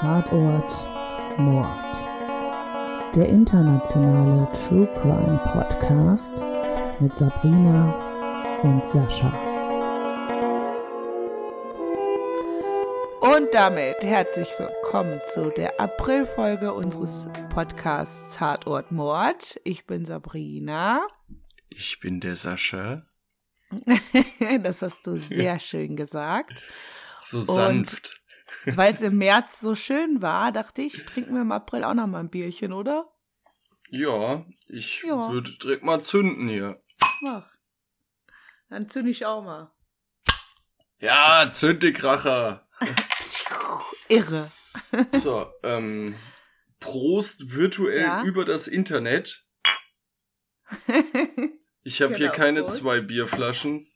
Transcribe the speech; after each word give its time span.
Tatort 0.00 0.86
Mord. 1.38 1.96
Der 3.14 3.30
internationale 3.30 4.46
True 4.52 4.86
Crime 5.00 5.40
Podcast 5.54 6.44
mit 7.00 7.16
Sabrina 7.16 8.60
und 8.62 8.86
Sascha. 8.86 9.32
Und 13.22 13.54
damit 13.54 14.02
herzlich 14.02 14.50
willkommen 14.58 15.18
zu 15.32 15.48
der 15.48 15.80
Aprilfolge 15.80 16.74
unseres 16.74 17.26
Podcasts 17.48 18.36
Tatort 18.36 18.92
Mord. 18.92 19.58
Ich 19.64 19.86
bin 19.86 20.04
Sabrina. 20.04 21.06
Ich 21.70 22.00
bin 22.00 22.20
der 22.20 22.36
Sascha. 22.36 23.06
das 24.62 24.82
hast 24.82 25.06
du 25.06 25.16
sehr 25.16 25.58
schön 25.58 25.96
gesagt. 25.96 26.62
So 27.22 27.40
sanft. 27.40 28.20
Weil 28.74 28.92
es 28.92 29.00
im 29.00 29.18
März 29.18 29.60
so 29.60 29.74
schön 29.74 30.22
war, 30.22 30.50
dachte 30.50 30.82
ich, 30.82 31.04
trinken 31.06 31.34
wir 31.34 31.42
im 31.42 31.52
April 31.52 31.84
auch 31.84 31.94
noch 31.94 32.06
mal 32.06 32.20
ein 32.20 32.30
Bierchen, 32.30 32.72
oder? 32.72 33.08
Ja, 33.90 34.44
ich 34.66 35.02
ja. 35.02 35.30
würde 35.30 35.52
direkt 35.52 35.84
mal 35.84 36.02
zünden 36.02 36.48
hier. 36.48 36.76
Mach. 37.20 37.48
Dann 38.68 38.88
zünde 38.88 39.10
ich 39.10 39.24
auch 39.24 39.44
mal. 39.44 39.72
Ja, 40.98 41.48
zünd 41.52 41.82
die 41.82 41.92
Kracher. 41.92 42.66
Irre. 44.08 44.50
so, 45.12 45.50
ähm, 45.62 46.16
Prost 46.80 47.54
virtuell 47.54 48.00
ja? 48.00 48.22
über 48.24 48.44
das 48.44 48.68
Internet. 48.68 49.46
Ich 51.82 52.02
habe 52.02 52.14
genau, 52.14 52.18
hier 52.18 52.28
keine 52.30 52.62
Prost. 52.62 52.76
zwei 52.76 53.00
Bierflaschen. 53.00 53.88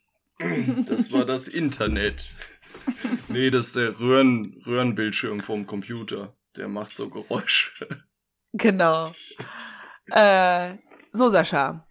Das 0.86 1.12
war 1.12 1.24
das 1.24 1.48
Internet. 1.48 2.34
Nee, 3.28 3.50
das 3.50 3.68
ist 3.68 3.76
der 3.76 3.98
Röhren, 3.98 4.60
Röhrenbildschirm 4.66 5.40
vom 5.40 5.66
Computer. 5.66 6.36
Der 6.56 6.68
macht 6.68 6.94
so 6.94 7.08
Geräusche. 7.08 8.04
Genau. 8.52 9.14
Äh, 10.06 10.76
so, 11.12 11.30
Sascha. 11.30 11.86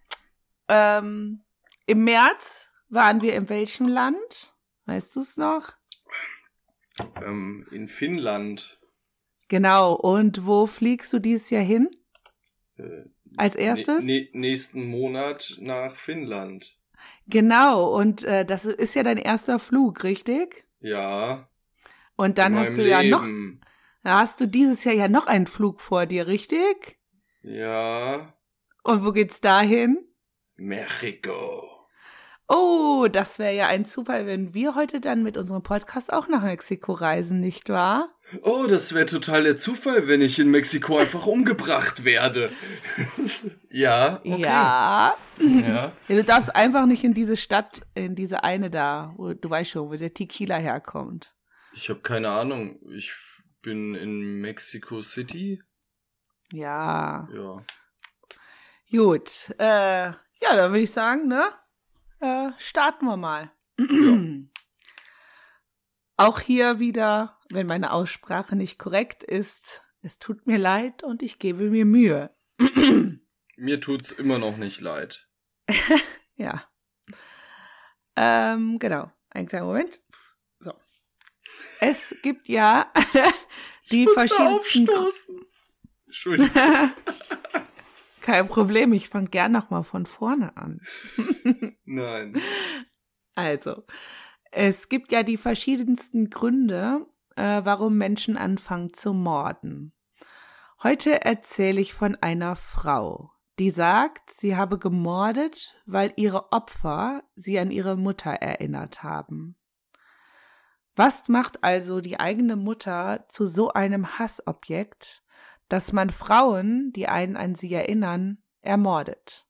Ähm, 0.68 1.42
Im 1.86 2.04
März 2.04 2.70
waren 2.88 3.22
wir 3.22 3.34
in 3.34 3.48
welchem 3.48 3.88
Land? 3.88 4.54
Weißt 4.86 5.16
du 5.16 5.20
es 5.20 5.36
noch? 5.36 5.72
Ähm, 7.24 7.66
in 7.70 7.88
Finnland. 7.88 8.78
Genau. 9.48 9.94
Und 9.94 10.44
wo 10.44 10.66
fliegst 10.66 11.12
du 11.12 11.18
dieses 11.18 11.50
Jahr 11.50 11.62
hin? 11.62 11.88
Äh, 12.76 13.04
als 13.36 13.54
erstes? 13.54 14.04
Nächsten 14.04 14.86
Monat 14.86 15.56
nach 15.60 15.96
Finnland. 15.96 16.76
Genau, 17.26 17.96
und 17.96 18.24
äh, 18.24 18.44
das 18.44 18.64
ist 18.64 18.94
ja 18.94 19.02
dein 19.02 19.16
erster 19.16 19.58
Flug, 19.58 20.02
richtig? 20.02 20.66
Ja. 20.80 21.48
Und 22.16 22.38
dann 22.38 22.56
hast 22.56 22.76
du 22.76 22.82
Leben. 22.82 22.88
ja 22.88 23.02
noch. 23.02 23.26
Da 24.02 24.18
hast 24.20 24.40
du 24.40 24.46
dieses 24.46 24.84
Jahr 24.84 24.94
ja 24.94 25.08
noch 25.08 25.26
einen 25.26 25.46
Flug 25.46 25.80
vor 25.80 26.06
dir, 26.06 26.26
richtig? 26.26 26.98
Ja. 27.42 28.34
Und 28.82 29.04
wo 29.04 29.12
geht's 29.12 29.40
dahin? 29.40 30.06
Mexiko. 30.56 31.86
Oh, 32.48 33.06
das 33.10 33.38
wäre 33.38 33.54
ja 33.54 33.66
ein 33.68 33.84
Zufall, 33.84 34.26
wenn 34.26 34.54
wir 34.54 34.74
heute 34.74 35.00
dann 35.00 35.22
mit 35.22 35.36
unserem 35.36 35.62
Podcast 35.62 36.12
auch 36.12 36.28
nach 36.28 36.42
Mexiko 36.42 36.92
reisen, 36.92 37.40
nicht 37.40 37.68
wahr? 37.68 38.08
Oh, 38.42 38.66
das 38.68 38.94
wäre 38.94 39.06
total 39.06 39.44
der 39.44 39.56
Zufall, 39.56 40.06
wenn 40.08 40.20
ich 40.20 40.38
in 40.38 40.50
Mexiko 40.50 40.98
einfach 40.98 41.26
umgebracht 41.26 42.04
werde. 42.04 42.52
ja, 43.70 44.20
okay. 44.24 44.40
Ja. 44.40 45.16
ja. 45.38 45.92
Du 46.08 46.24
darfst 46.24 46.54
einfach 46.54 46.86
nicht 46.86 47.04
in 47.04 47.14
diese 47.14 47.36
Stadt, 47.36 47.82
in 47.94 48.14
diese 48.14 48.44
eine 48.44 48.70
da, 48.70 49.12
wo 49.16 49.32
du 49.32 49.50
weißt 49.50 49.70
schon, 49.70 49.90
wo 49.90 49.96
der 49.96 50.14
Tequila 50.14 50.56
herkommt. 50.56 51.34
Ich 51.72 51.88
habe 51.88 52.00
keine 52.00 52.30
Ahnung. 52.30 52.78
Ich 52.90 53.12
bin 53.62 53.94
in 53.94 54.40
Mexico 54.40 55.02
City. 55.02 55.62
Ja. 56.52 57.28
Ja. 57.32 57.62
Gut. 58.90 59.54
Äh, 59.58 60.06
ja, 60.06 60.56
dann 60.56 60.70
würde 60.72 60.80
ich 60.80 60.90
sagen, 60.90 61.28
ne? 61.28 61.50
äh, 62.20 62.50
starten 62.58 63.06
wir 63.06 63.16
mal. 63.16 63.50
Ja. 63.78 63.86
Auch 66.16 66.40
hier 66.40 66.78
wieder, 66.78 67.38
wenn 67.50 67.66
meine 67.66 67.92
Aussprache 67.92 68.56
nicht 68.56 68.78
korrekt 68.78 69.22
ist, 69.22 69.82
es 70.02 70.18
tut 70.18 70.46
mir 70.46 70.58
leid 70.58 71.02
und 71.02 71.22
ich 71.22 71.38
gebe 71.38 71.70
mir 71.70 71.84
Mühe. 71.84 72.34
mir 73.56 73.80
tut's 73.80 74.10
immer 74.10 74.38
noch 74.38 74.56
nicht 74.56 74.80
leid. 74.80 75.28
ja. 76.36 76.64
Ähm, 78.16 78.78
genau. 78.78 79.10
Ein 79.30 79.46
kleiner 79.46 79.66
Moment. 79.66 80.00
So. 80.58 80.72
Es 81.80 82.16
gibt 82.22 82.48
ja 82.48 82.92
die 83.90 84.04
ich 84.04 84.10
verschiedenen. 84.10 84.58
Aufstoßen. 84.58 85.40
Entschuldigung. 86.06 86.50
Kein 88.20 88.48
Problem, 88.48 88.92
ich 88.92 89.08
fange 89.08 89.30
gern 89.30 89.52
nochmal 89.52 89.82
von 89.82 90.06
vorne 90.06 90.56
an. 90.56 90.80
Nein. 91.84 92.40
Also, 93.34 93.84
es 94.50 94.88
gibt 94.88 95.10
ja 95.10 95.22
die 95.22 95.38
verschiedensten 95.38 96.28
Gründe, 96.28 97.06
äh, 97.36 97.60
warum 97.64 97.96
Menschen 97.96 98.36
anfangen 98.36 98.92
zu 98.94 99.12
morden. 99.12 99.92
Heute 100.82 101.24
erzähle 101.24 101.80
ich 101.80 101.92
von 101.92 102.16
einer 102.16 102.56
Frau, 102.56 103.32
die 103.58 103.70
sagt, 103.70 104.30
sie 104.30 104.56
habe 104.56 104.78
gemordet, 104.78 105.76
weil 105.84 106.14
ihre 106.16 106.52
Opfer 106.52 107.22
sie 107.36 107.58
an 107.58 107.70
ihre 107.70 107.96
Mutter 107.96 108.30
erinnert 108.30 109.02
haben. 109.02 109.56
Was 110.96 111.28
macht 111.28 111.62
also 111.62 112.00
die 112.00 112.18
eigene 112.18 112.56
Mutter 112.56 113.26
zu 113.28 113.46
so 113.46 113.72
einem 113.72 114.18
Hassobjekt, 114.18 115.22
dass 115.68 115.92
man 115.92 116.10
Frauen, 116.10 116.92
die 116.92 117.08
einen 117.08 117.36
an 117.36 117.54
sie 117.54 117.72
erinnern, 117.72 118.38
ermordet? 118.60 119.46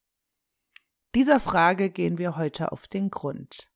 Dieser 1.14 1.40
Frage 1.40 1.90
gehen 1.90 2.18
wir 2.18 2.36
heute 2.36 2.72
auf 2.72 2.86
den 2.86 3.10
Grund. 3.10 3.72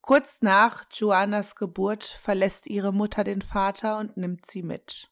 Kurz 0.02 0.42
nach 0.42 0.86
Joannas 0.92 1.56
Geburt 1.56 2.04
verlässt 2.04 2.66
ihre 2.66 2.92
Mutter 2.92 3.24
den 3.24 3.44
Vater 3.44 4.00
und 4.00 4.18
nimmt 4.18 4.48
sie 4.48 4.64
mit. 4.64 5.12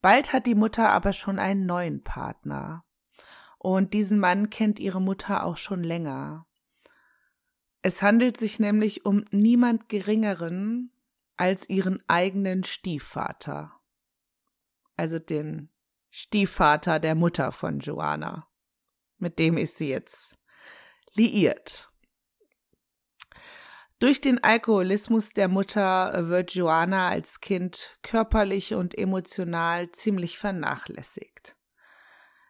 Bald 0.00 0.32
hat 0.32 0.46
die 0.46 0.54
Mutter 0.54 0.90
aber 0.90 1.12
schon 1.12 1.40
einen 1.40 1.66
neuen 1.66 2.04
Partner. 2.04 2.84
Und 3.58 3.92
diesen 3.92 4.20
Mann 4.20 4.50
kennt 4.50 4.78
ihre 4.78 5.02
Mutter 5.02 5.44
auch 5.44 5.56
schon 5.56 5.82
länger. 5.82 6.46
Es 7.82 8.02
handelt 8.02 8.36
sich 8.36 8.60
nämlich 8.60 9.04
um 9.04 9.24
niemand 9.32 9.88
Geringeren 9.88 10.92
als 11.36 11.68
ihren 11.68 12.02
eigenen 12.08 12.62
Stiefvater. 12.62 13.75
Also 14.96 15.18
den 15.18 15.70
Stiefvater 16.10 16.98
der 16.98 17.14
Mutter 17.14 17.52
von 17.52 17.80
Joanna. 17.80 18.48
Mit 19.18 19.38
dem 19.38 19.56
ist 19.56 19.76
sie 19.76 19.88
jetzt 19.88 20.36
liiert. 21.14 21.90
Durch 23.98 24.20
den 24.20 24.44
Alkoholismus 24.44 25.30
der 25.30 25.48
Mutter 25.48 26.28
wird 26.28 26.54
Joanna 26.54 27.08
als 27.08 27.40
Kind 27.40 27.98
körperlich 28.02 28.74
und 28.74 28.96
emotional 28.96 29.90
ziemlich 29.92 30.38
vernachlässigt. 30.38 31.56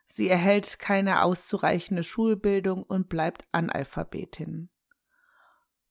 Sie 0.09 0.29
erhält 0.29 0.81
keine 0.81 1.23
auszureichende 1.23 2.03
Schulbildung 2.03 2.83
und 2.83 3.09
bleibt 3.09 3.47
Analphabetin. 3.53 4.71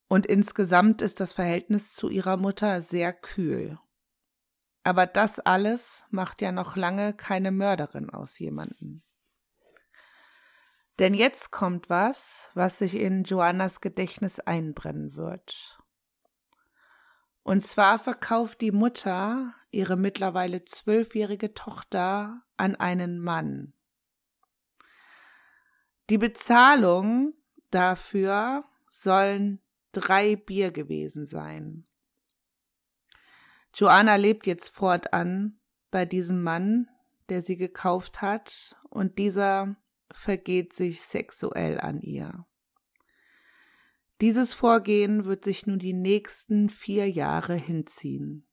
Und 0.08 0.26
insgesamt 0.26 1.02
ist 1.02 1.20
das 1.20 1.32
Verhältnis 1.32 1.94
zu 1.94 2.10
ihrer 2.10 2.36
Mutter 2.36 2.82
sehr 2.82 3.14
kühl. 3.14 3.80
Aber 4.86 5.08
das 5.08 5.40
alles 5.40 6.06
macht 6.12 6.44
ja 6.44 6.52
noch 6.52 6.76
lange 6.76 7.14
keine 7.14 7.52
Mörderin 7.52 8.12
aus 8.12 8.38
jemanden. 8.38 9.04
Denn 11.00 11.16
jetzt 11.16 11.52
kommt 11.52 11.90
was, 11.90 12.52
was 12.54 12.78
sich 12.78 12.96
in 12.96 13.24
Joannas 13.24 13.82
Gedächtnis 13.82 14.40
einbrennen 14.40 15.16
wird. 15.16 15.82
Und 17.42 17.62
zwar 17.62 17.98
verkauft 17.98 18.62
die 18.62 18.72
Mutter 18.72 19.56
ihre 19.72 19.96
mittlerweile 19.96 20.66
zwölfjährige 20.66 21.56
Tochter 21.56 22.44
an 22.56 22.76
einen 22.76 23.20
Mann. 23.20 23.74
Die 26.12 26.20
Bezahlung 26.20 27.34
dafür 27.72 28.64
sollen 28.92 29.64
drei 29.94 30.36
Bier 30.36 30.72
gewesen 30.72 31.26
sein. 31.26 31.88
Joanna 33.76 34.16
lebt 34.16 34.48
jetzt 34.48 34.70
fortan 34.70 35.60
bei 35.92 36.06
diesem 36.06 36.42
Mann, 36.42 36.88
der 37.30 37.42
sie 37.42 37.58
gekauft 37.58 38.22
hat, 38.22 38.78
und 38.90 39.18
dieser 39.18 39.76
vergeht 40.12 40.74
sich 40.74 41.02
sexuell 41.02 41.80
an 41.80 42.02
ihr. 42.02 42.46
Dieses 44.22 44.54
Vorgehen 44.54 45.26
wird 45.26 45.44
sich 45.44 45.68
nun 45.68 45.78
die 45.78 45.94
nächsten 45.94 46.70
vier 46.70 47.10
Jahre 47.10 47.56
hinziehen. 47.56 48.48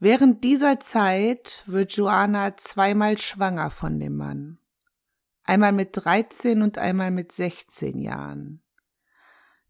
Während 0.00 0.42
dieser 0.42 0.80
Zeit 0.80 1.62
wird 1.66 1.92
Joanna 1.92 2.56
zweimal 2.56 3.18
schwanger 3.18 3.70
von 3.70 4.00
dem 4.00 4.16
Mann. 4.16 4.58
Einmal 5.44 5.72
mit 5.72 5.90
13 5.92 6.62
und 6.62 6.78
einmal 6.78 7.12
mit 7.12 7.30
16 7.30 8.00
Jahren. 8.00 8.62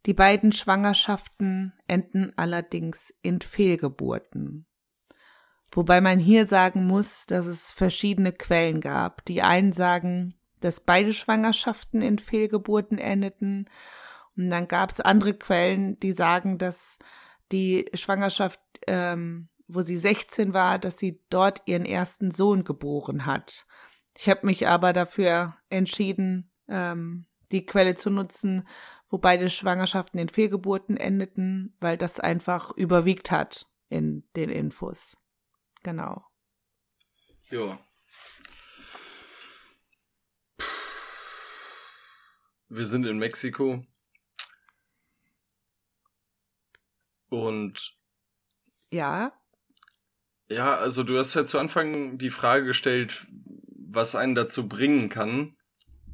Die 0.06 0.14
beiden 0.14 0.52
Schwangerschaften 0.52 1.74
enden 1.86 2.32
allerdings 2.36 3.12
in 3.22 3.40
Fehlgeburten. 3.40 4.66
Wobei 5.72 6.00
man 6.00 6.18
hier 6.18 6.46
sagen 6.46 6.86
muss, 6.86 7.26
dass 7.26 7.46
es 7.46 7.70
verschiedene 7.70 8.32
Quellen 8.32 8.80
gab. 8.80 9.24
Die 9.26 9.42
einen 9.42 9.72
sagen, 9.72 10.34
dass 10.60 10.80
beide 10.80 11.12
Schwangerschaften 11.12 12.02
in 12.02 12.18
Fehlgeburten 12.18 12.98
endeten. 12.98 13.68
Und 14.36 14.50
dann 14.50 14.68
gab 14.68 14.90
es 14.90 15.00
andere 15.00 15.34
Quellen, 15.34 15.98
die 16.00 16.12
sagen, 16.12 16.58
dass 16.58 16.98
die 17.52 17.88
Schwangerschaft, 17.94 18.60
ähm, 18.86 19.48
wo 19.68 19.82
sie 19.82 19.96
16 19.96 20.54
war, 20.54 20.78
dass 20.78 20.98
sie 20.98 21.20
dort 21.30 21.62
ihren 21.66 21.84
ersten 21.84 22.30
Sohn 22.30 22.64
geboren 22.64 23.26
hat. 23.26 23.66
Ich 24.16 24.28
habe 24.28 24.46
mich 24.46 24.66
aber 24.66 24.92
dafür 24.92 25.56
entschieden, 25.68 26.50
ähm, 26.68 27.26
die 27.52 27.64
Quelle 27.64 27.94
zu 27.94 28.10
nutzen, 28.10 28.66
wo 29.10 29.18
beide 29.18 29.50
Schwangerschaften 29.50 30.20
in 30.20 30.28
Fehlgeburten 30.28 30.96
endeten, 30.96 31.76
weil 31.80 31.98
das 31.98 32.20
einfach 32.20 32.70
überwiegt 32.76 33.30
hat 33.30 33.66
in 33.88 34.24
den 34.36 34.50
Infos. 34.50 35.16
Genau. 35.82 36.24
Ja. 37.50 37.78
Wir 42.68 42.86
sind 42.86 43.04
in 43.04 43.18
Mexiko. 43.18 43.84
Und. 47.28 47.96
Ja. 48.92 49.32
Ja, 50.48 50.76
also 50.76 51.02
du 51.02 51.18
hast 51.18 51.34
ja 51.34 51.44
zu 51.44 51.58
Anfang 51.58 52.18
die 52.18 52.30
Frage 52.30 52.66
gestellt, 52.66 53.26
was 53.92 54.14
einen 54.14 54.36
dazu 54.36 54.68
bringen 54.68 55.08
kann, 55.08 55.56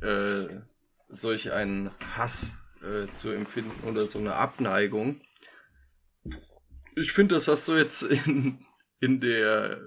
äh, 0.01 0.61
solch 1.09 1.53
einen 1.53 1.91
Hass 2.17 2.57
äh, 2.87 3.13
zu 3.13 3.31
empfinden 3.31 3.89
oder 3.89 4.07
so 4.07 4.19
eine 4.19 4.35
Abneigung. 4.35 5.21
Ich 6.97 7.13
finde, 7.13 7.35
das 7.35 7.49
hast 7.49 7.69
du 7.69 7.75
jetzt 7.75 8.03
in 8.03 8.59
in 9.01 9.21
der 9.21 9.81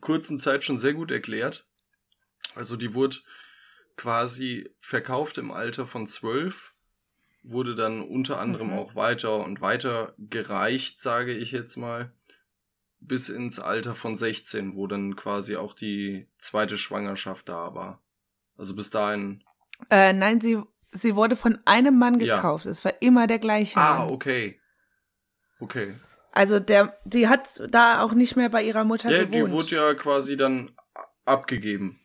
kurzen 0.00 0.38
Zeit 0.38 0.64
schon 0.64 0.78
sehr 0.78 0.94
gut 0.94 1.10
erklärt. 1.10 1.66
Also 2.54 2.76
die 2.76 2.94
wurde 2.94 3.16
quasi 3.96 4.70
verkauft 4.80 5.38
im 5.38 5.50
Alter 5.50 5.86
von 5.86 6.06
zwölf, 6.06 6.74
wurde 7.42 7.74
dann 7.74 8.02
unter 8.02 8.38
anderem 8.38 8.68
mhm. 8.68 8.78
auch 8.78 8.94
weiter 8.94 9.44
und 9.44 9.60
weiter 9.60 10.14
gereicht, 10.18 11.00
sage 11.00 11.32
ich 11.34 11.52
jetzt 11.52 11.76
mal, 11.76 12.12
bis 12.98 13.28
ins 13.28 13.58
Alter 13.58 13.94
von 13.94 14.16
16, 14.16 14.74
wo 14.74 14.86
dann 14.86 15.16
quasi 15.16 15.56
auch 15.56 15.74
die 15.74 16.28
zweite 16.38 16.78
Schwangerschaft 16.78 17.48
da 17.48 17.74
war. 17.74 18.02
Also 18.56 18.74
bis 18.74 18.90
dahin. 18.90 19.44
Äh, 19.90 20.12
nein, 20.12 20.40
sie, 20.40 20.62
sie 20.92 21.16
wurde 21.16 21.36
von 21.36 21.58
einem 21.64 21.98
Mann 21.98 22.18
gekauft. 22.18 22.64
Ja. 22.64 22.70
Es 22.70 22.84
war 22.84 22.94
immer 23.00 23.26
der 23.26 23.38
gleiche. 23.38 23.78
Ah, 23.78 23.98
Mann. 23.98 24.10
okay. 24.10 24.60
Okay. 25.58 25.94
Also 26.32 26.60
der, 26.60 26.98
die 27.04 27.28
hat 27.28 27.48
da 27.70 28.02
auch 28.02 28.12
nicht 28.12 28.36
mehr 28.36 28.50
bei 28.50 28.62
ihrer 28.62 28.84
Mutter 28.84 29.10
ja, 29.10 29.24
gewohnt. 29.24 29.50
Die 29.50 29.54
wurde 29.54 29.76
ja 29.76 29.94
quasi 29.94 30.36
dann 30.36 30.70
abgegeben. 31.24 32.00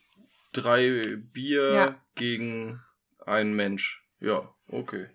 Drei 0.53 1.17
Bier 1.17 1.73
ja. 1.73 2.01
gegen 2.15 2.81
einen 3.25 3.55
Mensch. 3.55 4.05
Ja, 4.19 4.53
okay. 4.69 5.07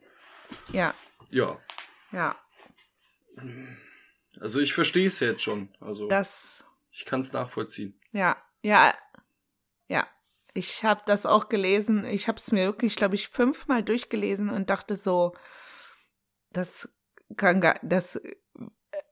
Ja. 0.72 0.94
Ja. 1.30 1.58
Ja. 2.12 2.36
Also 4.40 4.60
ich 4.60 4.74
verstehe 4.74 5.06
es 5.06 5.20
jetzt 5.20 5.42
schon. 5.42 5.74
Also 5.80 6.08
das. 6.08 6.64
Ich 6.90 7.04
kann 7.04 7.20
es 7.20 7.32
nachvollziehen. 7.32 7.98
Ja, 8.12 8.36
ja, 8.62 8.94
ja. 9.88 10.06
Ich 10.56 10.84
habe 10.84 11.02
das 11.06 11.26
auch 11.26 11.48
gelesen. 11.48 12.04
Ich 12.04 12.28
habe 12.28 12.38
es 12.38 12.50
mir 12.50 12.64
wirklich, 12.64 12.96
glaube 12.96 13.14
ich, 13.14 13.28
fünfmal 13.28 13.82
durchgelesen 13.82 14.50
und 14.50 14.70
dachte 14.70 14.96
so, 14.96 15.34
das 16.50 16.88
kann 17.36 17.60
gar, 17.60 17.78
das 17.82 18.20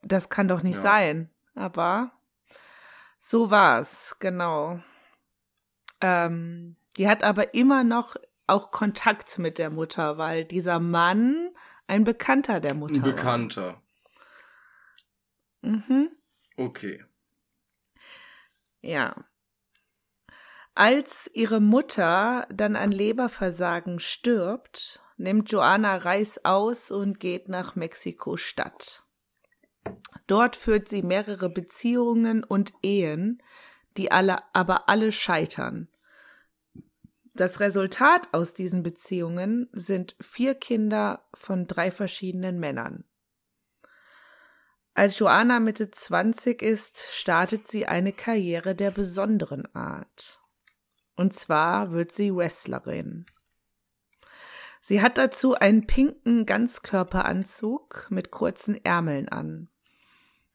das 0.02 0.28
kann 0.28 0.48
doch 0.48 0.62
nicht 0.62 0.76
ja. 0.76 0.82
sein. 0.82 1.30
Aber 1.54 2.12
so 3.18 3.50
war's, 3.50 4.16
genau. 4.18 4.80
Ähm, 6.00 6.76
die 6.96 7.08
hat 7.08 7.22
aber 7.22 7.54
immer 7.54 7.84
noch 7.84 8.16
auch 8.46 8.70
Kontakt 8.70 9.38
mit 9.38 9.58
der 9.58 9.70
Mutter, 9.70 10.18
weil 10.18 10.44
dieser 10.44 10.78
Mann 10.78 11.50
ein 11.86 12.04
Bekannter 12.04 12.60
der 12.60 12.74
Mutter 12.74 12.96
Ein 12.96 13.02
Bekannter. 13.02 13.82
War. 15.62 15.70
Mhm. 15.70 16.10
Okay. 16.56 17.04
Ja. 18.80 19.14
Als 20.76 21.30
ihre 21.34 21.60
Mutter 21.60 22.48
dann 22.52 22.74
an 22.74 22.90
Leberversagen 22.90 24.00
stirbt, 24.00 25.00
nimmt 25.16 25.52
Joanna 25.52 25.96
Reis 25.96 26.44
aus 26.44 26.90
und 26.90 27.20
geht 27.20 27.48
nach 27.48 27.76
Mexiko-Stadt. 27.76 29.04
Dort 30.26 30.56
führt 30.56 30.88
sie 30.88 31.02
mehrere 31.02 31.48
Beziehungen 31.48 32.42
und 32.42 32.74
Ehen, 32.82 33.40
die 33.96 34.10
alle, 34.10 34.38
aber 34.52 34.88
alle 34.88 35.12
scheitern. 35.12 35.88
Das 37.34 37.60
Resultat 37.60 38.28
aus 38.32 38.54
diesen 38.54 38.82
Beziehungen 38.82 39.68
sind 39.72 40.16
vier 40.20 40.56
Kinder 40.56 41.24
von 41.34 41.68
drei 41.68 41.92
verschiedenen 41.92 42.58
Männern. 42.58 43.04
Als 44.94 45.18
Joanna 45.18 45.60
Mitte 45.60 45.90
20 45.90 46.62
ist, 46.62 46.98
startet 47.12 47.68
sie 47.68 47.86
eine 47.86 48.12
Karriere 48.12 48.74
der 48.74 48.92
besonderen 48.92 49.72
Art. 49.74 50.40
Und 51.16 51.32
zwar 51.32 51.92
wird 51.92 52.12
sie 52.12 52.34
Wrestlerin. 52.34 53.24
Sie 54.80 55.00
hat 55.00 55.16
dazu 55.16 55.54
einen 55.54 55.86
pinken 55.86 56.44
Ganzkörperanzug 56.44 58.08
mit 58.10 58.30
kurzen 58.30 58.84
Ärmeln 58.84 59.28
an. 59.28 59.68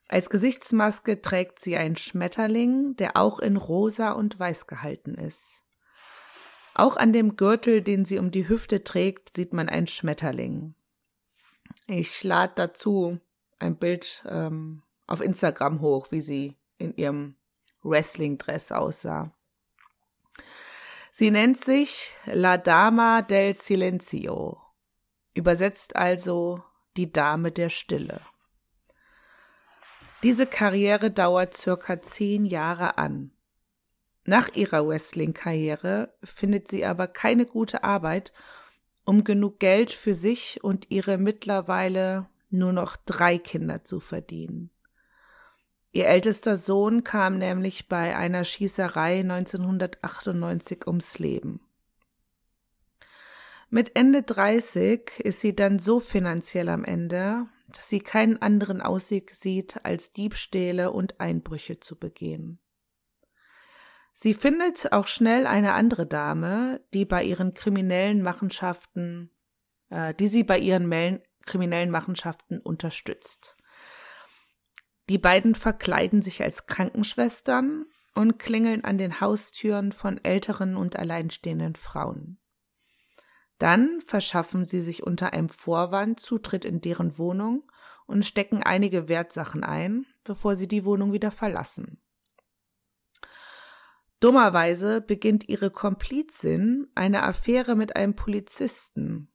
Als 0.07 0.29
Gesichtsmaske 0.29 1.21
trägt 1.21 1.61
sie 1.61 1.77
einen 1.77 1.95
Schmetterling, 1.95 2.95
der 2.95 3.15
auch 3.15 3.39
in 3.39 3.57
rosa 3.57 4.11
und 4.11 4.39
weiß 4.39 4.67
gehalten 4.67 5.15
ist. 5.15 5.63
Auch 6.73 6.97
an 6.97 7.13
dem 7.13 7.35
Gürtel, 7.35 7.81
den 7.81 8.05
sie 8.05 8.19
um 8.19 8.31
die 8.31 8.47
Hüfte 8.47 8.83
trägt, 8.83 9.35
sieht 9.35 9.53
man 9.53 9.69
einen 9.69 9.87
Schmetterling. 9.87 10.75
Ich 11.87 12.23
lade 12.23 12.53
dazu 12.55 13.19
ein 13.59 13.77
Bild 13.77 14.23
ähm, 14.27 14.83
auf 15.07 15.21
Instagram 15.21 15.81
hoch, 15.81 16.11
wie 16.11 16.21
sie 16.21 16.57
in 16.77 16.95
ihrem 16.95 17.35
Wrestling-Dress 17.83 18.71
aussah. 18.71 19.33
Sie 21.11 21.31
nennt 21.31 21.59
sich 21.59 22.13
La 22.25 22.57
Dama 22.57 23.21
del 23.21 23.55
Silencio, 23.55 24.57
übersetzt 25.33 25.95
also 25.95 26.63
die 26.97 27.11
Dame 27.11 27.51
der 27.51 27.69
Stille. 27.69 28.21
Diese 30.21 30.45
Karriere 30.45 31.11
dauert 31.11 31.55
circa 31.55 32.01
zehn 32.01 32.45
Jahre 32.45 32.97
an. 32.97 33.31
Nach 34.25 34.53
ihrer 34.53 34.87
Wrestling-Karriere 34.87 36.13
findet 36.23 36.67
sie 36.67 36.85
aber 36.85 37.07
keine 37.07 37.45
gute 37.45 37.83
Arbeit, 37.83 38.33
um 39.05 39.23
genug 39.23 39.59
Geld 39.59 39.91
für 39.91 40.13
sich 40.13 40.63
und 40.63 40.91
ihre 40.91 41.17
mittlerweile 41.17 42.27
nur 42.49 42.73
noch 42.73 42.95
drei 42.95 43.37
Kinder 43.37 43.83
zu 43.83 43.99
verdienen. 43.99 44.71
Ihr 45.91 46.07
ältester 46.07 46.55
Sohn 46.55 47.03
kam 47.03 47.37
nämlich 47.37 47.87
bei 47.87 48.15
einer 48.15 48.43
Schießerei 48.43 49.21
1998 49.21 50.85
ums 50.85 51.17
Leben. 51.17 51.61
Mit 53.71 53.95
Ende 53.95 54.23
30 54.23 55.19
ist 55.19 55.41
sie 55.41 55.55
dann 55.55 55.79
so 55.79 55.99
finanziell 55.99 56.69
am 56.69 56.83
Ende, 56.83 57.47
dass 57.67 57.89
sie 57.89 57.99
keinen 57.99 58.41
anderen 58.41 58.81
Ausweg 58.81 59.31
sieht, 59.31 59.85
als 59.85 60.11
Diebstähle 60.13 60.91
und 60.91 61.19
Einbrüche 61.19 61.79
zu 61.79 61.95
begehen. 61.95 62.59
Sie 64.13 64.33
findet 64.33 64.91
auch 64.91 65.07
schnell 65.07 65.47
eine 65.47 65.73
andere 65.73 66.05
Dame, 66.05 66.81
die 66.93 67.05
bei 67.05 67.23
ihren 67.23 67.53
kriminellen 67.53 68.21
Machenschaften, 68.21 69.31
äh, 69.89 70.13
die 70.13 70.27
sie 70.27 70.43
bei 70.43 70.57
ihren 70.57 71.21
kriminellen 71.45 71.89
Machenschaften 71.89 72.59
unterstützt. 72.59 73.55
Die 75.09 75.17
beiden 75.17 75.55
verkleiden 75.55 76.21
sich 76.21 76.43
als 76.43 76.67
Krankenschwestern 76.67 77.85
und 78.13 78.37
klingeln 78.37 78.83
an 78.83 78.99
den 78.99 79.19
Haustüren 79.19 79.91
von 79.91 80.23
älteren 80.23 80.77
und 80.77 80.97
alleinstehenden 80.97 81.75
Frauen. 81.75 82.39
Dann 83.57 84.01
verschaffen 84.05 84.67
sie 84.67 84.81
sich 84.81 85.03
unter 85.03 85.33
einem 85.33 85.49
Vorwand 85.49 86.19
Zutritt 86.19 86.63
in 86.63 86.79
deren 86.79 87.17
Wohnung 87.17 87.69
und 88.05 88.23
stecken 88.23 88.61
einige 88.61 89.09
Wertsachen 89.09 89.63
ein, 89.63 90.05
bevor 90.23 90.55
sie 90.55 90.67
die 90.67 90.85
Wohnung 90.85 91.11
wieder 91.11 91.31
verlassen. 91.31 92.01
Dummerweise 94.19 95.01
beginnt 95.01 95.49
ihre 95.49 95.71
Komplizin 95.71 96.87
eine 96.93 97.23
Affäre 97.23 97.75
mit 97.75 97.95
einem 97.95 98.15
Polizisten 98.15 99.31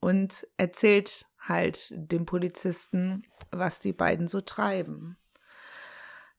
und 0.00 0.46
erzählt 0.56 1.26
halt 1.48 1.92
dem 1.94 2.26
Polizisten, 2.26 3.24
was 3.50 3.80
die 3.80 3.92
beiden 3.92 4.28
so 4.28 4.40
treiben. 4.40 5.16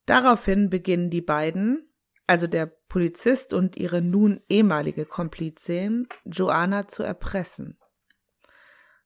Daraufhin 0.06 0.70
beginnen 0.70 1.10
die 1.10 1.22
beiden, 1.22 1.90
also 2.28 2.48
der 2.48 2.66
Polizist 2.66 3.54
und 3.54 3.78
ihre 3.78 4.02
nun 4.02 4.42
ehemalige 4.48 5.06
Komplizin, 5.06 6.08
Joanna 6.26 6.88
zu 6.88 7.04
erpressen. 7.04 7.78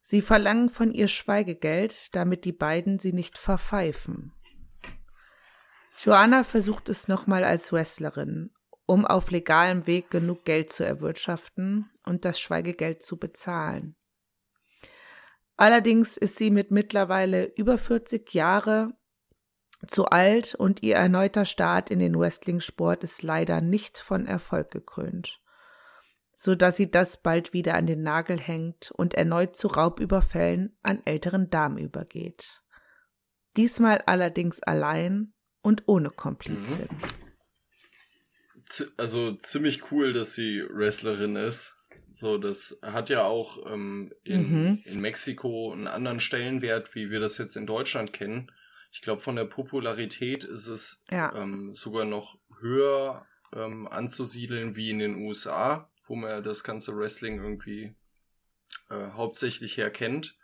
Sie 0.01 0.22
verlangen 0.22 0.70
von 0.70 0.93
ihr 0.93 1.08
Schweigegeld, 1.08 2.15
damit 2.15 2.46
die 2.46 2.53
beiden 2.53 3.00
sie 3.00 3.13
nicht 3.13 3.38
verpfeifen. 3.38 4.34
Joanna 6.03 6.43
versucht 6.43 6.89
es 6.89 7.08
nochmal 7.08 7.43
als 7.43 7.72
Wrestlerin, 7.72 8.51
um 8.88 9.05
auf 9.05 9.29
legalem 9.29 9.86
Weg 9.86 10.10
genug 10.10 10.46
Geld 10.46 10.72
zu 10.72 10.84
erwirtschaften 10.84 11.91
und 12.03 12.25
das 12.25 12.39
Schweigegeld 12.39 13.03
zu 13.03 13.17
bezahlen. 13.17 13.96
Allerdings 15.61 16.17
ist 16.17 16.39
sie 16.39 16.49
mit 16.49 16.71
mittlerweile 16.71 17.45
über 17.55 17.77
40 17.77 18.33
Jahre 18.33 18.97
zu 19.85 20.07
alt 20.07 20.55
und 20.55 20.81
ihr 20.81 20.95
erneuter 20.95 21.45
Start 21.45 21.91
in 21.91 21.99
den 21.99 22.17
Wrestling-Sport 22.17 23.03
ist 23.03 23.21
leider 23.21 23.61
nicht 23.61 23.99
von 23.99 24.25
Erfolg 24.25 24.71
gekrönt, 24.71 25.39
so 26.35 26.55
dass 26.55 26.77
sie 26.77 26.89
das 26.89 27.21
bald 27.21 27.53
wieder 27.53 27.75
an 27.75 27.85
den 27.85 28.01
Nagel 28.01 28.39
hängt 28.39 28.89
und 28.89 29.13
erneut 29.13 29.55
zu 29.55 29.67
Raubüberfällen 29.67 30.75
an 30.81 31.03
älteren 31.05 31.51
Damen 31.51 31.77
übergeht. 31.77 32.63
Diesmal 33.55 34.01
allerdings 34.07 34.63
allein 34.63 35.31
und 35.61 35.83
ohne 35.85 36.09
Komplizin. 36.09 36.89
Mhm. 36.89 38.87
Also 38.97 39.35
ziemlich 39.35 39.91
cool, 39.91 40.11
dass 40.11 40.33
sie 40.33 40.63
Wrestlerin 40.67 41.35
ist. 41.35 41.75
So, 42.13 42.37
das 42.37 42.77
hat 42.81 43.09
ja 43.09 43.23
auch 43.23 43.71
ähm, 43.71 44.13
in, 44.23 44.51
mhm. 44.51 44.83
in 44.85 44.99
Mexiko 44.99 45.71
einen 45.71 45.87
anderen 45.87 46.19
Stellenwert, 46.19 46.93
wie 46.93 47.09
wir 47.09 47.19
das 47.19 47.37
jetzt 47.37 47.55
in 47.55 47.65
Deutschland 47.65 48.11
kennen. 48.13 48.51
Ich 48.91 49.01
glaube, 49.01 49.21
von 49.21 49.37
der 49.37 49.45
Popularität 49.45 50.43
ist 50.43 50.67
es 50.67 51.03
ja. 51.09 51.33
ähm, 51.35 51.73
sogar 51.73 52.05
noch 52.05 52.37
höher 52.59 53.25
ähm, 53.53 53.87
anzusiedeln 53.87 54.75
wie 54.75 54.89
in 54.89 54.99
den 54.99 55.15
USA, 55.15 55.89
wo 56.07 56.15
man 56.15 56.29
ja 56.29 56.41
das 56.41 56.63
ganze 56.63 56.95
Wrestling 56.97 57.41
irgendwie 57.41 57.95
äh, 58.89 59.11
hauptsächlich 59.11 59.77
herkennt. 59.77 60.37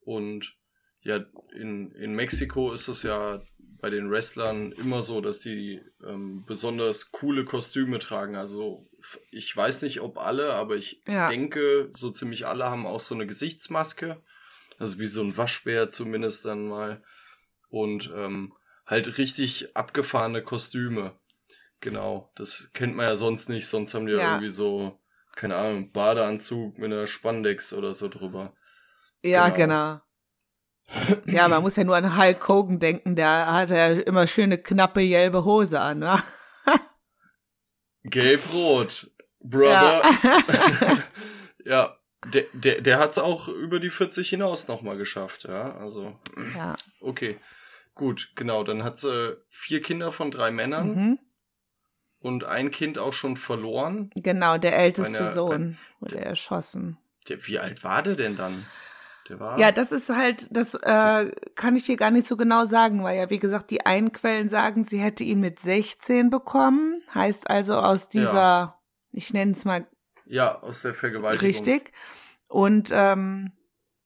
Und 0.00 0.56
ja, 1.02 1.24
in, 1.54 1.92
in 1.92 2.14
Mexiko 2.14 2.72
ist 2.72 2.88
es 2.88 3.02
ja 3.02 3.42
bei 3.80 3.90
den 3.90 4.10
Wrestlern 4.10 4.72
immer 4.72 5.02
so, 5.02 5.20
dass 5.20 5.40
die 5.40 5.80
ähm, 6.04 6.44
besonders 6.46 7.12
coole 7.12 7.44
Kostüme 7.44 7.98
tragen. 7.98 8.36
Also 8.36 8.88
ich 9.30 9.54
weiß 9.54 9.82
nicht, 9.82 10.00
ob 10.00 10.18
alle, 10.18 10.54
aber 10.54 10.76
ich 10.76 11.02
ja. 11.06 11.28
denke, 11.28 11.90
so 11.92 12.10
ziemlich 12.10 12.46
alle 12.46 12.64
haben 12.66 12.86
auch 12.86 13.00
so 13.00 13.14
eine 13.14 13.26
Gesichtsmaske. 13.26 14.22
Also 14.78 14.98
wie 14.98 15.06
so 15.06 15.22
ein 15.22 15.36
Waschbär 15.36 15.90
zumindest 15.90 16.44
dann 16.44 16.68
mal. 16.68 17.02
Und 17.68 18.12
ähm, 18.14 18.52
halt 18.86 19.18
richtig 19.18 19.76
abgefahrene 19.76 20.42
Kostüme. 20.42 21.18
Genau, 21.80 22.32
das 22.36 22.70
kennt 22.72 22.96
man 22.96 23.06
ja 23.06 23.16
sonst 23.16 23.48
nicht. 23.48 23.66
Sonst 23.66 23.94
haben 23.94 24.06
die 24.06 24.12
ja, 24.12 24.18
ja 24.18 24.30
irgendwie 24.32 24.50
so, 24.50 24.98
keine 25.34 25.56
Ahnung, 25.56 25.92
Badeanzug 25.92 26.78
mit 26.78 26.92
einer 26.92 27.06
Spandex 27.06 27.72
oder 27.72 27.94
so 27.94 28.08
drüber. 28.08 28.54
Ja, 29.22 29.48
genau. 29.48 29.56
genau. 29.56 30.00
Ja, 31.26 31.48
man 31.48 31.62
muss 31.62 31.76
ja 31.76 31.84
nur 31.84 31.96
an 31.96 32.16
Hulk 32.16 32.48
Hogan 32.48 32.78
denken, 32.78 33.16
der 33.16 33.52
hatte 33.52 33.74
ja 33.74 33.88
immer 33.92 34.26
schöne 34.26 34.58
knappe 34.58 35.06
gelbe 35.06 35.44
Hose 35.44 35.80
an, 35.80 35.98
ne? 35.98 36.22
Gelb-rot, 38.04 39.10
Brother. 39.40 40.02
Ja, 40.22 40.98
ja 41.64 41.96
der, 42.32 42.44
der, 42.52 42.80
der 42.80 42.98
hat 42.98 43.10
es 43.10 43.18
auch 43.18 43.48
über 43.48 43.80
die 43.80 43.90
40 43.90 44.28
hinaus 44.28 44.68
nochmal 44.68 44.96
geschafft, 44.96 45.44
ja. 45.44 45.76
Also, 45.76 46.16
ja. 46.54 46.76
okay. 47.00 47.38
Gut, 47.96 48.32
genau. 48.36 48.62
Dann 48.62 48.84
hat 48.84 48.98
sie 48.98 49.38
vier 49.48 49.80
Kinder 49.80 50.12
von 50.12 50.30
drei 50.30 50.50
Männern 50.50 50.94
mhm. 50.94 51.18
und 52.18 52.44
ein 52.44 52.70
Kind 52.70 52.98
auch 52.98 53.14
schon 53.14 53.36
verloren. 53.36 54.10
Genau, 54.14 54.58
der 54.58 54.76
älteste 54.76 55.22
Meine, 55.22 55.32
Sohn 55.32 55.78
wurde 55.98 56.20
erschossen. 56.20 56.98
Der, 57.28 57.44
wie 57.46 57.58
alt 57.58 57.82
war 57.82 58.02
der 58.02 58.14
denn 58.14 58.36
dann? 58.36 58.66
Ja, 59.28 59.72
das 59.72 59.92
ist 59.92 60.08
halt, 60.08 60.48
das 60.50 60.74
äh, 60.74 61.32
kann 61.54 61.76
ich 61.76 61.84
dir 61.84 61.96
gar 61.96 62.10
nicht 62.10 62.26
so 62.26 62.36
genau 62.36 62.64
sagen, 62.64 63.02
weil 63.02 63.18
ja, 63.18 63.30
wie 63.30 63.38
gesagt, 63.38 63.70
die 63.70 63.84
einen 63.84 64.12
Quellen 64.12 64.48
sagen, 64.48 64.84
sie 64.84 64.98
hätte 64.98 65.24
ihn 65.24 65.40
mit 65.40 65.60
16 65.60 66.30
bekommen. 66.30 67.02
Heißt 67.14 67.50
also 67.50 67.76
aus 67.76 68.08
dieser, 68.08 68.32
ja. 68.32 68.80
ich 69.12 69.32
nenne 69.32 69.52
es 69.52 69.64
mal. 69.64 69.86
Ja, 70.24 70.60
aus 70.60 70.82
der 70.82 70.94
Vergewaltigung. 70.94 71.46
Richtig. 71.46 71.92
Und 72.48 72.90
ähm, 72.92 73.52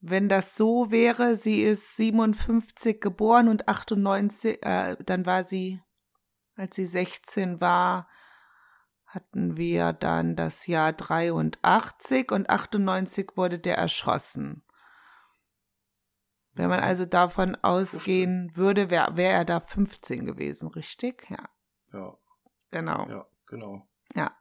wenn 0.01 0.29
das 0.29 0.57
so 0.57 0.91
wäre, 0.91 1.37
sie 1.37 1.63
ist 1.63 1.97
57 1.97 3.01
geboren 3.01 3.49
und 3.49 3.69
98, 3.69 4.65
äh, 4.65 4.97
dann 5.05 5.27
war 5.27 5.45
sie, 5.45 5.83
als 6.57 6.77
sie 6.77 6.87
16 6.87 7.61
war, 7.61 8.09
hatten 9.05 9.57
wir 9.57 9.93
dann 9.93 10.37
das 10.37 10.67
Jahr 10.67 10.93
83 10.93 12.31
und 12.31 12.49
98 12.49 13.31
wurde 13.37 13.59
der 13.59 13.77
erschossen. 13.77 14.63
Wenn 16.55 16.69
man 16.69 16.81
also 16.81 17.07
davon 17.07 17.57
ausgehen 17.63 18.51
15. 18.51 18.57
würde, 18.57 18.91
wäre 18.91 19.17
wär 19.17 19.33
er 19.33 19.45
da 19.45 19.61
15 19.61 20.27
gewesen, 20.27 20.69
richtig? 20.69 21.27
Ja. 21.31 21.49
Ja. 21.93 22.17
Genau. 22.71 23.09
Ja, 23.09 23.27
genau. 23.47 23.89
Ja. 24.15 24.37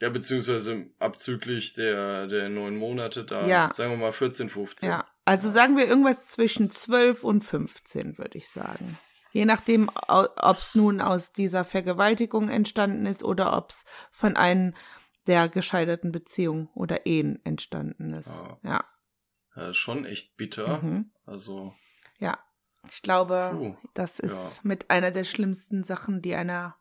Ja, 0.00 0.08
beziehungsweise 0.08 0.86
abzüglich 0.98 1.74
der, 1.74 2.26
der 2.26 2.48
neun 2.48 2.76
Monate 2.76 3.24
da, 3.24 3.46
ja. 3.46 3.70
sagen 3.72 3.90
wir 3.90 3.98
mal 3.98 4.12
14, 4.12 4.48
15. 4.48 4.88
Ja, 4.88 5.04
also 5.26 5.50
sagen 5.50 5.76
wir 5.76 5.86
irgendwas 5.86 6.28
zwischen 6.28 6.70
12 6.70 7.22
und 7.22 7.42
15, 7.42 8.16
würde 8.16 8.38
ich 8.38 8.48
sagen. 8.48 8.98
Je 9.32 9.44
nachdem, 9.44 9.90
ob 10.08 10.58
es 10.58 10.74
nun 10.74 11.00
aus 11.00 11.32
dieser 11.32 11.64
Vergewaltigung 11.64 12.48
entstanden 12.48 13.06
ist 13.06 13.22
oder 13.22 13.56
ob 13.56 13.70
es 13.70 13.84
von 14.10 14.36
einem 14.36 14.74
der 15.26 15.48
gescheiterten 15.48 16.12
Beziehungen 16.12 16.68
oder 16.74 17.04
Ehen 17.04 17.38
entstanden 17.44 18.14
ist. 18.14 18.30
Ah. 18.30 18.58
Ja 18.62 18.84
äh, 19.54 19.72
schon 19.72 20.04
echt 20.04 20.36
bitter. 20.36 20.82
Mhm. 20.82 21.10
Also. 21.24 21.74
Ja, 22.18 22.38
ich 22.90 23.02
glaube, 23.02 23.50
puh, 23.52 23.76
das 23.94 24.18
ist 24.18 24.56
ja. 24.56 24.60
mit 24.64 24.90
einer 24.90 25.10
der 25.10 25.24
schlimmsten 25.24 25.84
Sachen, 25.84 26.22
die 26.22 26.34
einer 26.34 26.76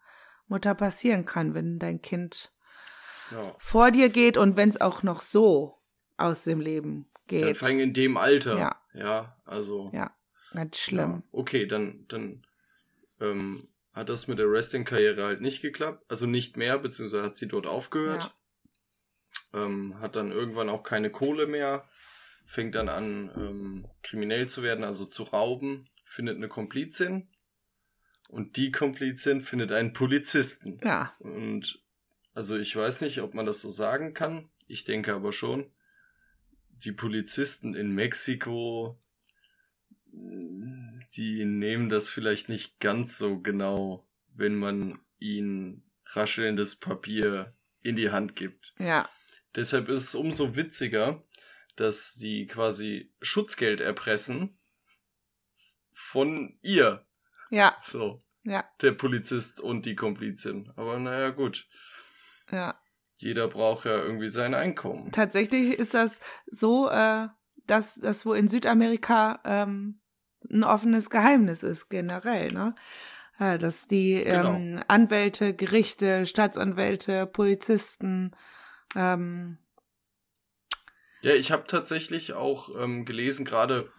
Mutter 0.47 0.75
passieren 0.75 1.25
kann, 1.25 1.53
wenn 1.53 1.79
dein 1.79 2.01
Kind 2.01 2.53
ja. 3.31 3.55
vor 3.59 3.91
dir 3.91 4.09
geht 4.09 4.37
und 4.37 4.55
wenn 4.55 4.69
es 4.69 4.81
auch 4.81 5.03
noch 5.03 5.21
so 5.21 5.77
aus 6.17 6.43
dem 6.43 6.59
Leben 6.59 7.09
geht. 7.27 7.47
Ja, 7.47 7.53
vor 7.53 7.67
allem 7.67 7.79
in 7.79 7.93
dem 7.93 8.17
Alter. 8.17 8.57
Ja. 8.57 8.81
Ja, 8.93 9.37
also. 9.45 9.91
Ja, 9.93 10.11
ganz 10.53 10.77
schlimm. 10.77 11.11
Ja, 11.11 11.23
okay, 11.31 11.65
dann, 11.65 12.05
dann 12.07 12.45
ähm, 13.21 13.67
hat 13.93 14.09
das 14.09 14.27
mit 14.27 14.39
der 14.39 14.49
Wrestling-Karriere 14.49 15.23
halt 15.23 15.41
nicht 15.41 15.61
geklappt. 15.61 16.03
Also 16.09 16.25
nicht 16.25 16.57
mehr, 16.57 16.77
beziehungsweise 16.79 17.23
hat 17.23 17.35
sie 17.35 17.47
dort 17.47 17.67
aufgehört. 17.67 18.35
Ähm, 19.53 19.99
hat 19.99 20.15
dann 20.15 20.31
irgendwann 20.31 20.69
auch 20.69 20.83
keine 20.83 21.09
Kohle 21.09 21.47
mehr 21.47 21.87
fängt 22.49 22.73
dann 22.73 22.89
an, 22.89 23.31
ähm, 23.35 23.87
kriminell 24.01 24.49
zu 24.49 24.63
werden, 24.63 24.83
also 24.83 25.05
zu 25.05 25.21
rauben, 25.21 25.85
findet 26.03 26.37
eine 26.37 26.47
Komplizin 26.47 27.29
und 28.27 28.57
die 28.57 28.71
Komplizin 28.71 29.43
findet 29.43 29.71
einen 29.71 29.93
Polizisten. 29.93 30.79
Ja. 30.83 31.15
Und 31.19 31.79
also 32.33 32.57
ich 32.57 32.75
weiß 32.75 33.01
nicht, 33.01 33.21
ob 33.21 33.35
man 33.35 33.45
das 33.45 33.61
so 33.61 33.69
sagen 33.69 34.15
kann. 34.15 34.49
Ich 34.65 34.83
denke 34.83 35.13
aber 35.13 35.31
schon. 35.31 35.71
Die 36.69 36.91
Polizisten 36.91 37.75
in 37.75 37.91
Mexiko, 37.91 38.99
die 40.11 41.45
nehmen 41.45 41.89
das 41.89 42.09
vielleicht 42.09 42.49
nicht 42.49 42.79
ganz 42.79 43.19
so 43.19 43.39
genau, 43.39 44.07
wenn 44.33 44.55
man 44.55 44.97
ihnen 45.19 45.83
raschelndes 46.07 46.77
Papier 46.77 47.53
in 47.83 47.95
die 47.95 48.09
Hand 48.09 48.35
gibt. 48.35 48.73
Ja. 48.79 49.07
Deshalb 49.55 49.87
ist 49.87 50.01
es 50.01 50.15
umso 50.15 50.55
witziger, 50.55 51.23
dass 51.79 52.13
sie 52.13 52.45
quasi 52.47 53.13
Schutzgeld 53.21 53.79
erpressen 53.81 54.57
von 55.91 56.57
ihr. 56.61 57.05
Ja. 57.49 57.75
So. 57.81 58.19
Ja. 58.43 58.65
Der 58.81 58.91
Polizist 58.91 59.61
und 59.61 59.85
die 59.85 59.95
Komplizin. 59.95 60.71
Aber 60.75 60.97
naja, 60.99 61.29
gut. 61.29 61.67
Ja. 62.51 62.79
Jeder 63.17 63.47
braucht 63.47 63.85
ja 63.85 63.97
irgendwie 63.97 64.29
sein 64.29 64.53
Einkommen. 64.53 65.11
Tatsächlich 65.11 65.77
ist 65.77 65.93
das 65.93 66.19
so, 66.47 66.89
äh, 66.89 67.27
dass 67.67 67.95
das 67.95 68.25
wo 68.25 68.33
in 68.33 68.47
Südamerika 68.47 69.41
ähm, 69.43 69.99
ein 70.49 70.63
offenes 70.63 71.09
Geheimnis 71.09 71.63
ist, 71.63 71.89
generell, 71.89 72.47
ne? 72.47 72.75
Ja, 73.39 73.57
dass 73.57 73.87
die 73.87 74.21
genau. 74.23 74.53
ähm, 74.55 74.83
Anwälte, 74.87 75.53
Gerichte, 75.53 76.25
Staatsanwälte, 76.25 77.25
Polizisten 77.25 78.35
Ähm, 78.95 79.57
ja, 81.21 81.33
ich 81.33 81.51
habe 81.51 81.67
tatsächlich 81.67 82.33
auch 82.33 82.69
ähm, 82.79 83.05
gelesen, 83.05 83.45
gerade 83.45 83.91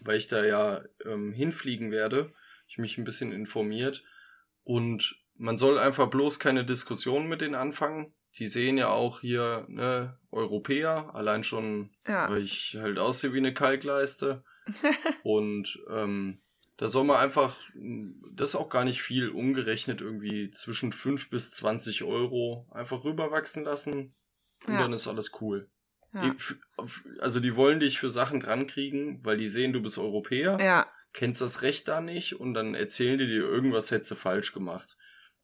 weil 0.00 0.16
ich 0.16 0.28
da 0.28 0.44
ja 0.44 0.82
ähm, 1.04 1.32
hinfliegen 1.32 1.90
werde, 1.90 2.32
ich 2.68 2.78
mich 2.78 2.98
ein 2.98 3.04
bisschen 3.04 3.32
informiert 3.32 4.04
und 4.64 5.16
man 5.36 5.56
soll 5.56 5.78
einfach 5.78 6.08
bloß 6.08 6.38
keine 6.38 6.64
Diskussion 6.64 7.28
mit 7.28 7.40
denen 7.40 7.54
anfangen. 7.54 8.12
Die 8.36 8.46
sehen 8.46 8.78
ja 8.78 8.90
auch 8.90 9.20
hier, 9.20 9.64
ne, 9.68 10.18
Europäer, 10.30 11.14
allein 11.14 11.42
schon, 11.42 11.90
ja. 12.06 12.30
weil 12.30 12.42
ich 12.42 12.76
halt 12.78 12.98
aussehe 12.98 13.32
wie 13.32 13.38
eine 13.38 13.54
Kalkleiste. 13.54 14.44
und 15.24 15.80
ähm, 15.90 16.40
da 16.76 16.88
soll 16.88 17.04
man 17.04 17.16
einfach, 17.16 17.58
das 18.32 18.50
ist 18.50 18.54
auch 18.54 18.68
gar 18.68 18.84
nicht 18.84 19.02
viel, 19.02 19.30
umgerechnet 19.30 20.00
irgendwie 20.00 20.50
zwischen 20.50 20.92
5 20.92 21.28
bis 21.30 21.50
20 21.50 22.04
Euro 22.04 22.66
einfach 22.70 23.04
rüberwachsen 23.04 23.64
lassen 23.64 24.14
und 24.66 24.74
Ja. 24.74 24.80
dann 24.80 24.92
ist 24.92 25.08
alles 25.08 25.32
cool. 25.40 25.68
Ja. 26.12 26.34
Also 27.20 27.40
die 27.40 27.56
wollen 27.56 27.80
dich 27.80 27.98
für 27.98 28.10
Sachen 28.10 28.40
drankriegen, 28.40 29.24
weil 29.24 29.36
die 29.36 29.48
sehen, 29.48 29.72
du 29.72 29.80
bist 29.82 29.98
Europäer, 29.98 30.58
ja, 30.60 30.86
kennst 31.12 31.40
das 31.40 31.62
Recht 31.62 31.88
da 31.88 32.00
nicht 32.00 32.38
und 32.40 32.54
dann 32.54 32.74
erzählen 32.74 33.18
die 33.18 33.26
dir 33.26 33.42
irgendwas 33.42 33.90
hättest 33.90 34.10
du 34.12 34.14
falsch 34.14 34.52
gemacht. 34.52 34.96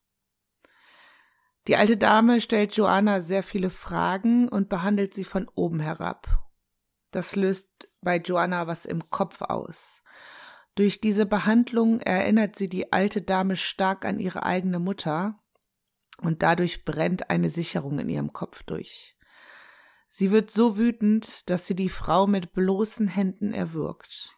Die 1.67 1.77
alte 1.77 1.97
Dame 1.97 2.41
stellt 2.41 2.77
Joanna 2.77 3.21
sehr 3.21 3.43
viele 3.43 3.71
Fragen 3.71 4.49
und 4.49 4.69
behandelt 4.69 5.15
sie 5.15 5.25
von 5.25 5.49
oben 5.55 5.81
herab. 5.81 6.47
Das 7.11 7.37
löst 7.37 7.89
bei 8.05 8.19
Joanna 8.19 8.67
was 8.67 8.85
im 8.85 9.11
Kopf 9.11 9.43
aus. 9.43 10.03
Durch 10.75 11.01
diese 11.01 11.27
Behandlung 11.27 12.01
erinnert 12.01 12.57
sie 12.57 12.69
die 12.69 12.93
alte 12.93 13.23
Dame 13.23 13.57
stark 13.57 14.05
an 14.05 14.19
ihre 14.19 14.45
eigene 14.45 14.79
Mutter 14.79 15.41
und 16.21 16.43
dadurch 16.43 16.85
brennt 16.85 17.31
eine 17.31 17.51
Sicherung 17.51 17.99
in 17.99 18.09
ihrem 18.09 18.33
Kopf 18.33 18.63
durch. 18.65 19.17
Sie 20.09 20.31
wird 20.31 20.51
so 20.51 20.77
wütend, 20.77 21.51
dass 21.51 21.67
sie 21.67 21.75
die 21.75 21.89
Frau 21.89 22.27
mit 22.27 22.53
bloßen 22.53 23.09
Händen 23.09 23.53
erwürgt. 23.53 24.31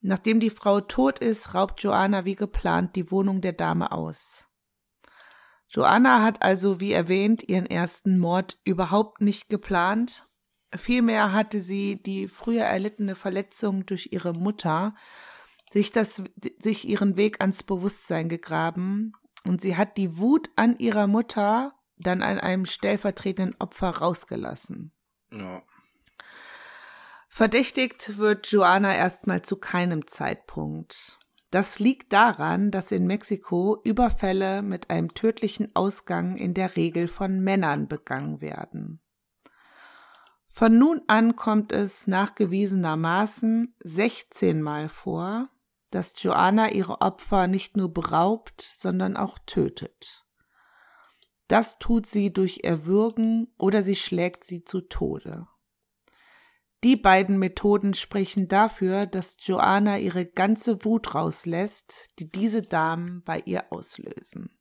Nachdem 0.00 0.38
die 0.38 0.50
Frau 0.50 0.80
tot 0.80 1.18
ist, 1.18 1.54
raubt 1.54 1.82
Joanna 1.82 2.24
wie 2.24 2.36
geplant 2.36 2.94
die 2.94 3.10
Wohnung 3.10 3.40
der 3.40 3.54
Dame 3.54 3.90
aus. 3.92 4.46
Joanna 5.68 6.22
hat 6.22 6.42
also, 6.42 6.80
wie 6.80 6.92
erwähnt, 6.92 7.42
ihren 7.48 7.66
ersten 7.66 8.18
Mord 8.18 8.60
überhaupt 8.64 9.20
nicht 9.20 9.48
geplant. 9.48 10.25
Vielmehr 10.74 11.32
hatte 11.32 11.60
sie 11.60 12.02
die 12.02 12.28
früher 12.28 12.64
erlittene 12.64 13.14
Verletzung 13.14 13.86
durch 13.86 14.08
ihre 14.12 14.32
Mutter 14.32 14.94
sich, 15.72 15.92
das, 15.92 16.22
sich 16.60 16.88
ihren 16.88 17.16
Weg 17.16 17.40
ans 17.40 17.62
Bewusstsein 17.62 18.28
gegraben 18.28 19.12
und 19.46 19.60
sie 19.60 19.76
hat 19.76 19.96
die 19.96 20.18
Wut 20.18 20.50
an 20.56 20.78
ihrer 20.78 21.06
Mutter 21.06 21.72
dann 21.96 22.22
an 22.22 22.38
einem 22.38 22.66
stellvertretenden 22.66 23.56
Opfer 23.58 23.90
rausgelassen. 23.90 24.92
Ja. 25.32 25.62
Verdächtigt 27.28 28.18
wird 28.18 28.46
Joanna 28.48 28.94
erstmal 28.94 29.42
zu 29.42 29.56
keinem 29.56 30.06
Zeitpunkt. 30.06 31.18
Das 31.50 31.78
liegt 31.78 32.12
daran, 32.12 32.70
dass 32.70 32.90
in 32.92 33.06
Mexiko 33.06 33.80
Überfälle 33.84 34.62
mit 34.62 34.90
einem 34.90 35.14
tödlichen 35.14 35.74
Ausgang 35.74 36.36
in 36.36 36.54
der 36.54 36.76
Regel 36.76 37.08
von 37.08 37.40
Männern 37.40 37.88
begangen 37.88 38.40
werden. 38.40 39.00
Von 40.58 40.78
nun 40.78 41.02
an 41.06 41.36
kommt 41.36 41.70
es 41.70 42.06
nachgewiesenermaßen 42.06 43.74
16 43.84 44.62
Mal 44.62 44.88
vor, 44.88 45.50
dass 45.90 46.14
Joanna 46.22 46.70
ihre 46.70 47.02
Opfer 47.02 47.46
nicht 47.46 47.76
nur 47.76 47.92
beraubt, 47.92 48.62
sondern 48.74 49.18
auch 49.18 49.38
tötet. 49.44 50.24
Das 51.46 51.78
tut 51.78 52.06
sie 52.06 52.32
durch 52.32 52.60
Erwürgen 52.64 53.52
oder 53.58 53.82
sie 53.82 53.96
schlägt 53.96 54.44
sie 54.44 54.64
zu 54.64 54.80
Tode. 54.80 55.46
Die 56.84 56.96
beiden 56.96 57.38
Methoden 57.38 57.92
sprechen 57.92 58.48
dafür, 58.48 59.04
dass 59.04 59.36
Joanna 59.40 59.98
ihre 59.98 60.24
ganze 60.24 60.86
Wut 60.86 61.14
rauslässt, 61.14 62.08
die 62.18 62.30
diese 62.30 62.62
Damen 62.62 63.22
bei 63.24 63.40
ihr 63.44 63.70
auslösen. 63.74 64.56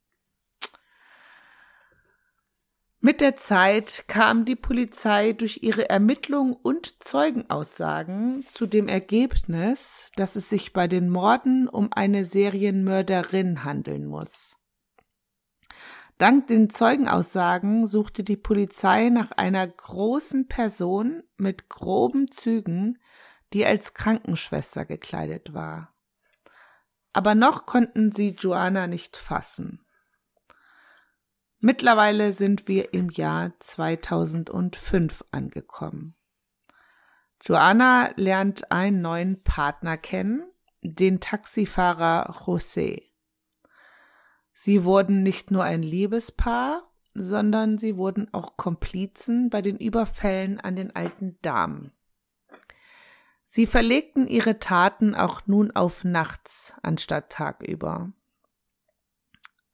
Mit 3.05 3.21
der 3.21 3.37
Zeit 3.37 4.05
kam 4.07 4.45
die 4.45 4.55
Polizei 4.55 5.33
durch 5.33 5.59
ihre 5.61 5.87
Ermittlungen 5.91 6.53
und 6.53 7.03
Zeugenaussagen 7.03 8.43
zu 8.47 8.65
dem 8.65 8.87
Ergebnis, 8.87 10.09
dass 10.15 10.35
es 10.35 10.49
sich 10.49 10.73
bei 10.73 10.87
den 10.87 11.11
Morden 11.11 11.69
um 11.69 11.93
eine 11.93 12.25
Serienmörderin 12.25 13.63
handeln 13.63 14.07
muss. 14.07 14.55
Dank 16.17 16.47
den 16.47 16.71
Zeugenaussagen 16.71 17.85
suchte 17.85 18.23
die 18.23 18.37
Polizei 18.37 19.09
nach 19.09 19.29
einer 19.29 19.67
großen 19.67 20.47
Person 20.47 21.21
mit 21.37 21.69
groben 21.69 22.31
Zügen, 22.31 22.97
die 23.53 23.67
als 23.67 23.93
Krankenschwester 23.93 24.83
gekleidet 24.83 25.53
war. 25.53 25.93
Aber 27.13 27.35
noch 27.35 27.67
konnten 27.67 28.11
sie 28.11 28.29
Joanna 28.31 28.87
nicht 28.87 29.15
fassen. 29.15 29.84
Mittlerweile 31.59 32.33
sind 32.33 32.67
wir 32.67 32.93
im 32.93 33.09
Jahr 33.09 33.53
2005 33.59 35.23
angekommen. 35.31 36.15
Joanna 37.41 38.11
lernt 38.15 38.71
einen 38.71 39.01
neuen 39.01 39.43
Partner 39.43 39.97
kennen, 39.97 40.43
den 40.81 41.19
Taxifahrer 41.19 42.35
José. 42.45 43.03
Sie 44.53 44.83
wurden 44.83 45.23
nicht 45.23 45.51
nur 45.51 45.63
ein 45.63 45.83
Liebespaar, 45.83 46.91
sondern 47.13 47.77
sie 47.77 47.97
wurden 47.97 48.33
auch 48.33 48.57
Komplizen 48.57 49.49
bei 49.49 49.61
den 49.61 49.77
Überfällen 49.77 50.59
an 50.59 50.75
den 50.75 50.95
alten 50.95 51.37
Damen. 51.41 51.91
Sie 53.45 53.67
verlegten 53.67 54.27
ihre 54.27 54.59
Taten 54.59 55.15
auch 55.15 55.47
nun 55.47 55.71
auf 55.71 56.03
nachts 56.03 56.73
anstatt 56.81 57.29
tagüber. 57.29 58.11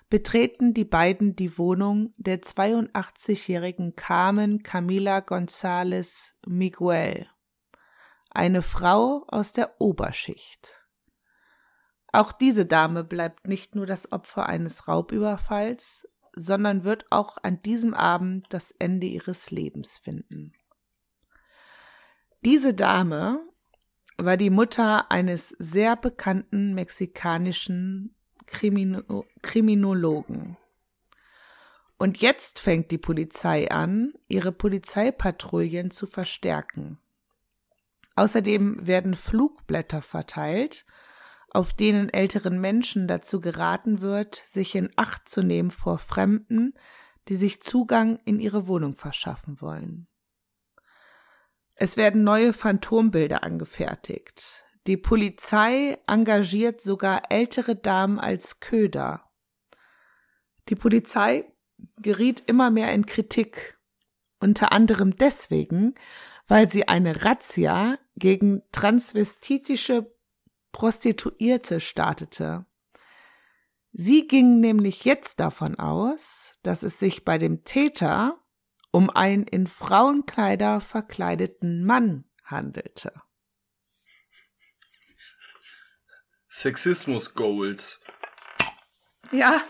betreten 0.09 0.73
die 0.73 0.85
beiden 0.85 1.35
die 1.35 1.59
Wohnung 1.59 2.15
der 2.17 2.41
82-jährigen 2.41 3.95
Carmen 3.95 4.63
Camila 4.63 5.19
González 5.19 6.31
Miguel, 6.47 7.27
eine 8.31 8.63
Frau 8.63 9.23
aus 9.27 9.51
der 9.51 9.79
Oberschicht. 9.79 10.83
Auch 12.11 12.31
diese 12.31 12.65
Dame 12.65 13.03
bleibt 13.03 13.47
nicht 13.47 13.75
nur 13.75 13.85
das 13.85 14.11
Opfer 14.11 14.47
eines 14.47 14.87
Raubüberfalls, 14.87 16.07
sondern 16.35 16.83
wird 16.83 17.05
auch 17.11 17.37
an 17.43 17.61
diesem 17.61 17.93
Abend 17.93 18.47
das 18.49 18.71
Ende 18.71 19.05
ihres 19.05 19.51
Lebens 19.51 19.97
finden. 19.97 20.53
Diese 22.43 22.73
Dame 22.73 23.52
war 24.17 24.37
die 24.37 24.49
Mutter 24.49 25.11
eines 25.11 25.49
sehr 25.59 25.95
bekannten 25.95 26.73
mexikanischen 26.73 28.15
Krimino 28.45 29.25
Kriminologen. 29.41 30.57
Und 31.97 32.17
jetzt 32.17 32.59
fängt 32.59 32.91
die 32.91 32.97
Polizei 32.97 33.71
an, 33.71 34.13
ihre 34.27 34.51
Polizeipatrouillen 34.51 35.91
zu 35.91 36.05
verstärken. 36.05 36.99
Außerdem 38.15 38.85
werden 38.85 39.15
Flugblätter 39.15 40.01
verteilt, 40.01 40.85
auf 41.49 41.73
denen 41.73 42.09
älteren 42.09 42.59
Menschen 42.59 43.07
dazu 43.07 43.39
geraten 43.39 44.01
wird, 44.01 44.35
sich 44.35 44.75
in 44.75 44.91
Acht 44.95 45.29
zu 45.29 45.43
nehmen 45.43 45.71
vor 45.71 45.97
Fremden, 45.99 46.73
die 47.29 47.35
sich 47.35 47.61
Zugang 47.61 48.19
in 48.25 48.39
ihre 48.39 48.67
Wohnung 48.67 48.95
verschaffen 48.95 49.61
wollen. 49.61 50.07
Es 51.75 51.97
werden 51.97 52.23
neue 52.23 52.53
Phantombilder 52.53 53.43
angefertigt. 53.43 54.63
Die 54.85 54.97
Polizei 54.97 55.97
engagiert 56.07 56.81
sogar 56.81 57.23
ältere 57.31 57.75
Damen 57.75 58.19
als 58.19 58.59
Köder. 58.59 59.31
Die 60.69 60.75
Polizei 60.75 61.45
geriet 62.01 62.43
immer 62.47 62.69
mehr 62.69 62.93
in 62.93 63.05
Kritik. 63.05 63.79
Unter 64.39 64.73
anderem 64.73 65.15
deswegen, 65.15 65.95
weil 66.47 66.69
sie 66.69 66.87
eine 66.87 67.23
Razzia 67.23 67.97
gegen 68.15 68.61
transvestitische 68.71 70.13
Prostituierte 70.73 71.79
startete. 71.79 72.65
Sie 73.93 74.27
ging 74.27 74.59
nämlich 74.59 75.05
jetzt 75.05 75.39
davon 75.39 75.75
aus, 75.75 76.51
dass 76.63 76.83
es 76.83 76.99
sich 76.99 77.23
bei 77.23 77.37
dem 77.37 77.63
Täter 77.63 78.42
um 78.93 79.09
einen 79.09 79.47
in 79.47 79.65
Frauenkleider 79.65 80.79
verkleideten 80.79 81.83
Mann 81.83 82.25
handelte. 82.45 83.11
Sexismus 86.47 87.33
Goals. 87.33 87.99
Ja, 89.31 89.63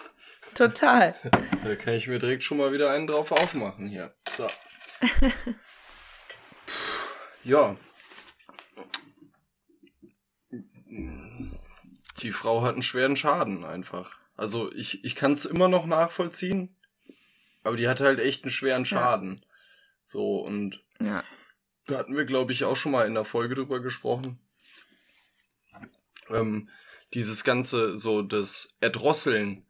total. 0.53 1.15
Da 1.63 1.77
kann 1.77 1.93
ich 1.93 2.07
mir 2.07 2.19
direkt 2.19 2.43
schon 2.43 2.57
mal 2.57 2.73
wieder 2.73 2.91
einen 2.91 3.07
drauf 3.07 3.31
aufmachen 3.31 3.87
hier. 3.87 4.13
So. 4.27 4.45
ja. 7.45 7.77
Die 12.17 12.31
Frau 12.33 12.63
hat 12.63 12.73
einen 12.73 12.83
schweren 12.83 13.15
Schaden 13.15 13.63
einfach. 13.63 14.19
Also 14.35 14.69
ich, 14.73 15.05
ich 15.05 15.15
kann 15.15 15.31
es 15.31 15.45
immer 15.45 15.69
noch 15.69 15.85
nachvollziehen, 15.85 16.75
aber 17.63 17.77
die 17.77 17.87
hatte 17.87 18.05
halt 18.05 18.19
echt 18.19 18.43
einen 18.43 18.51
schweren 18.51 18.85
Schaden. 18.85 19.41
Ja. 19.41 19.47
So, 20.05 20.39
und 20.39 20.83
ja. 20.99 21.23
da 21.87 21.97
hatten 21.97 22.15
wir, 22.15 22.25
glaube 22.25 22.51
ich, 22.51 22.65
auch 22.65 22.75
schon 22.75 22.91
mal 22.91 23.07
in 23.07 23.13
der 23.13 23.25
Folge 23.25 23.55
drüber 23.55 23.81
gesprochen. 23.81 24.39
Ähm, 26.29 26.69
dieses 27.13 27.43
ganze, 27.43 27.97
so 27.97 28.21
das 28.21 28.69
Erdrosseln, 28.81 29.65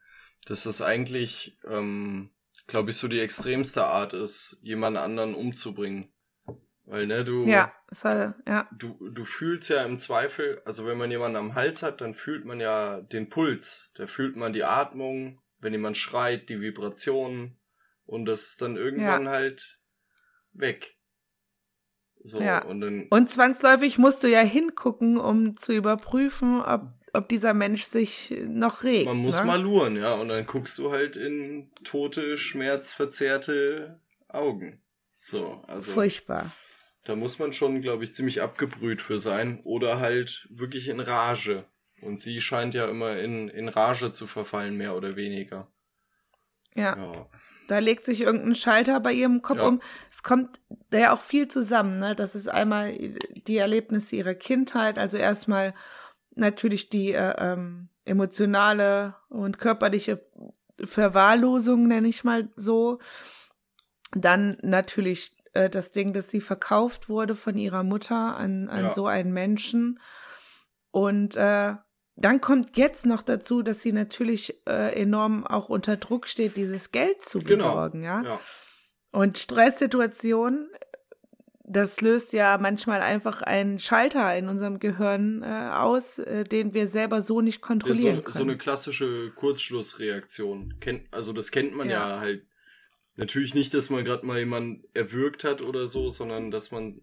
dass 0.45 0.63
das 0.63 0.81
eigentlich, 0.81 1.57
ähm, 1.67 2.31
glaube 2.67 2.91
ich, 2.91 2.97
so 2.97 3.07
die 3.07 3.19
extremste 3.19 3.85
Art 3.85 4.13
ist, 4.13 4.59
jemand 4.61 4.97
anderen 4.97 5.35
umzubringen. 5.35 6.13
Weil, 6.85 7.07
ne, 7.07 7.23
du. 7.23 7.45
Ja, 7.45 7.71
war, 8.01 8.35
ja. 8.45 8.67
Du, 8.77 9.09
du 9.09 9.23
fühlst 9.23 9.69
ja 9.69 9.85
im 9.85 9.97
Zweifel, 9.97 10.61
also 10.65 10.85
wenn 10.85 10.97
man 10.97 11.11
jemanden 11.11 11.37
am 11.37 11.55
Hals 11.55 11.81
hat, 11.81 12.01
dann 12.01 12.13
fühlt 12.13 12.43
man 12.43 12.59
ja 12.59 13.01
den 13.01 13.29
Puls. 13.29 13.91
Da 13.95 14.05
fühlt 14.05 14.35
man 14.35 14.51
die 14.51 14.65
Atmung, 14.65 15.41
wenn 15.59 15.73
jemand 15.73 15.95
schreit, 15.95 16.49
die 16.49 16.59
Vibrationen. 16.59 17.57
Und 18.05 18.25
das 18.25 18.47
ist 18.47 18.61
dann 18.61 18.75
irgendwann 18.75 19.25
ja. 19.25 19.31
halt 19.31 19.79
weg. 20.53 20.97
So, 22.23 22.39
ja. 22.39 22.63
und 22.63 22.81
dann. 22.81 23.07
Und 23.09 23.29
zwangsläufig 23.29 23.97
musst 23.97 24.23
du 24.23 24.29
ja 24.29 24.41
hingucken, 24.41 25.17
um 25.17 25.57
zu 25.57 25.73
überprüfen, 25.73 26.61
ob, 26.61 26.93
ob 27.11 27.27
dieser 27.27 27.53
Mensch 27.53 27.83
sich 27.83 28.33
noch 28.47 28.83
regt. 28.83 29.05
Man 29.05 29.17
muss 29.17 29.39
ne? 29.39 29.45
mal 29.45 29.61
luren, 29.61 29.97
ja. 29.97 30.13
Und 30.13 30.29
dann 30.29 30.45
guckst 30.45 30.77
du 30.77 30.91
halt 30.91 31.17
in 31.17 31.71
tote, 31.83 32.37
schmerzverzerrte 32.37 33.99
Augen. 34.29 34.81
So, 35.19 35.61
also. 35.67 35.91
Furchtbar. 35.91 36.51
Da 37.05 37.17
muss 37.17 37.37
man 37.39 37.51
schon, 37.51 37.81
glaube 37.81 38.05
ich, 38.05 38.13
ziemlich 38.13 38.41
abgebrüht 38.41 39.01
für 39.01 39.19
sein. 39.19 39.59
Oder 39.63 39.99
halt 39.99 40.47
wirklich 40.49 40.87
in 40.87 41.01
Rage. 41.01 41.65
Und 42.01 42.21
sie 42.21 42.39
scheint 42.41 42.73
ja 42.73 42.87
immer 42.87 43.17
in, 43.17 43.49
in 43.49 43.67
Rage 43.67 44.11
zu 44.11 44.27
verfallen, 44.27 44.77
mehr 44.77 44.95
oder 44.95 45.17
weniger. 45.17 45.67
Ja. 46.75 46.97
ja. 46.97 47.29
Da 47.67 47.79
legt 47.79 48.05
sich 48.05 48.21
irgendein 48.21 48.55
Schalter 48.55 48.99
bei 48.99 49.13
ihrem 49.13 49.41
Kopf 49.41 49.57
ja. 49.57 49.67
um. 49.67 49.81
Es 50.11 50.23
kommt 50.23 50.59
da 50.89 50.99
ja 50.99 51.13
auch 51.13 51.21
viel 51.21 51.47
zusammen, 51.47 51.99
ne? 51.99 52.15
Das 52.15 52.35
ist 52.35 52.49
einmal 52.49 52.93
die 53.47 53.57
Erlebnisse 53.57 54.15
ihrer 54.15 54.35
Kindheit, 54.35 54.97
also 54.97 55.17
erstmal 55.17 55.73
natürlich 56.35 56.89
die 56.89 57.13
äh, 57.13 57.33
ähm, 57.37 57.89
emotionale 58.05 59.15
und 59.29 59.59
körperliche 59.59 60.25
Verwahrlosung, 60.83 61.87
nenne 61.87 62.07
ich 62.07 62.23
mal 62.23 62.49
so. 62.55 62.99
Dann 64.15 64.57
natürlich 64.61 65.35
äh, 65.53 65.69
das 65.69 65.91
Ding, 65.91 66.13
dass 66.13 66.29
sie 66.29 66.41
verkauft 66.41 67.09
wurde 67.09 67.35
von 67.35 67.57
ihrer 67.57 67.83
Mutter 67.83 68.35
an, 68.35 68.69
an 68.69 68.85
ja. 68.85 68.93
so 68.93 69.07
einen 69.07 69.33
Menschen. 69.33 69.99
Und 70.91 71.35
äh, 71.35 71.75
dann 72.15 72.41
kommt 72.41 72.77
jetzt 72.77 73.05
noch 73.05 73.21
dazu, 73.21 73.61
dass 73.63 73.81
sie 73.81 73.91
natürlich 73.91 74.55
äh, 74.67 74.99
enorm 74.99 75.45
auch 75.45 75.69
unter 75.69 75.97
Druck 75.97 76.27
steht, 76.27 76.57
dieses 76.57 76.91
Geld 76.91 77.21
zu 77.21 77.39
genau. 77.39 77.69
besorgen, 77.69 78.01
genau. 78.01 78.13
ja? 78.13 78.23
ja. 78.23 78.39
Und 79.11 79.37
Stresssituationen, 79.37 80.69
das 81.65 82.01
löst 82.01 82.33
ja 82.33 82.57
manchmal 82.57 83.01
einfach 83.01 83.41
einen 83.41 83.79
Schalter 83.79 84.35
in 84.35 84.49
unserem 84.49 84.79
Gehirn 84.79 85.43
äh, 85.43 85.71
aus, 85.73 86.19
äh, 86.19 86.43
den 86.43 86.73
wir 86.73 86.87
selber 86.87 87.21
so 87.21 87.41
nicht 87.41 87.61
kontrollieren 87.61 88.17
so, 88.17 88.21
können. 88.23 88.37
So 88.37 88.43
eine 88.43 88.57
klassische 88.57 89.31
Kurzschlussreaktion. 89.35 90.79
Kennt, 90.79 91.13
also 91.13 91.33
das 91.33 91.51
kennt 91.51 91.75
man 91.75 91.89
ja, 91.89 92.09
ja 92.09 92.19
halt 92.19 92.45
Natürlich 93.15 93.53
nicht, 93.53 93.73
dass 93.73 93.89
man 93.89 94.03
gerade 94.03 94.25
mal 94.25 94.39
jemanden 94.39 94.83
erwürgt 94.93 95.43
hat 95.43 95.61
oder 95.61 95.85
so, 95.85 96.09
sondern 96.09 96.49
dass 96.49 96.71
man 96.71 97.01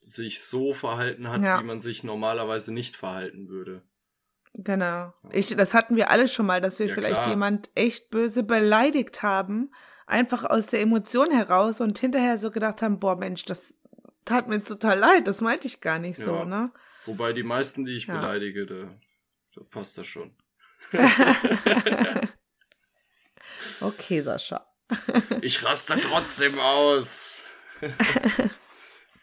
sich 0.00 0.40
so 0.40 0.72
verhalten 0.72 1.28
hat, 1.28 1.42
ja. 1.42 1.60
wie 1.60 1.66
man 1.66 1.80
sich 1.80 2.02
normalerweise 2.02 2.72
nicht 2.72 2.96
verhalten 2.96 3.48
würde. 3.48 3.82
Genau. 4.54 5.12
Ich, 5.32 5.54
das 5.56 5.74
hatten 5.74 5.96
wir 5.96 6.10
alle 6.10 6.28
schon 6.28 6.46
mal, 6.46 6.60
dass 6.60 6.78
wir 6.78 6.86
ja, 6.86 6.94
vielleicht 6.94 7.14
klar. 7.14 7.30
jemand 7.30 7.70
echt 7.74 8.10
böse 8.10 8.42
beleidigt 8.42 9.22
haben, 9.22 9.72
einfach 10.06 10.44
aus 10.44 10.66
der 10.66 10.80
Emotion 10.80 11.30
heraus 11.30 11.80
und 11.80 11.98
hinterher 11.98 12.36
so 12.36 12.50
gedacht 12.50 12.82
haben, 12.82 12.98
boah 12.98 13.16
Mensch, 13.16 13.44
das 13.44 13.74
tat 14.24 14.48
mir 14.48 14.56
jetzt 14.56 14.68
total 14.68 14.98
leid, 14.98 15.26
das 15.26 15.40
meinte 15.40 15.66
ich 15.66 15.80
gar 15.80 15.98
nicht 15.98 16.18
ja. 16.18 16.24
so, 16.24 16.44
ne? 16.44 16.72
Wobei 17.06 17.32
die 17.32 17.42
meisten, 17.42 17.84
die 17.84 17.96
ich 17.96 18.06
beleidige, 18.06 18.66
da, 18.66 18.88
da 19.54 19.62
passt 19.70 19.96
das 19.96 20.06
schon. 20.06 20.34
okay, 23.80 24.20
Sascha. 24.20 24.66
Ich 25.40 25.64
raste 25.64 25.98
trotzdem 26.00 26.58
aus. 26.58 27.44